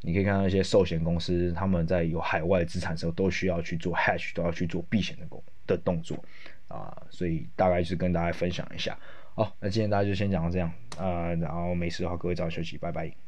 [0.00, 6.16] 你可以看到一些寿险公司他们在有海外资产的时候都需要去做 hedge，都要去做避险的工的动作
[6.68, 6.96] 啊。
[7.10, 8.98] 所以大概就是跟大家分享一下。
[9.34, 13.22] 好，那今天大家就先讲到这样啊，然后没事的话各位早点休息，拜拜。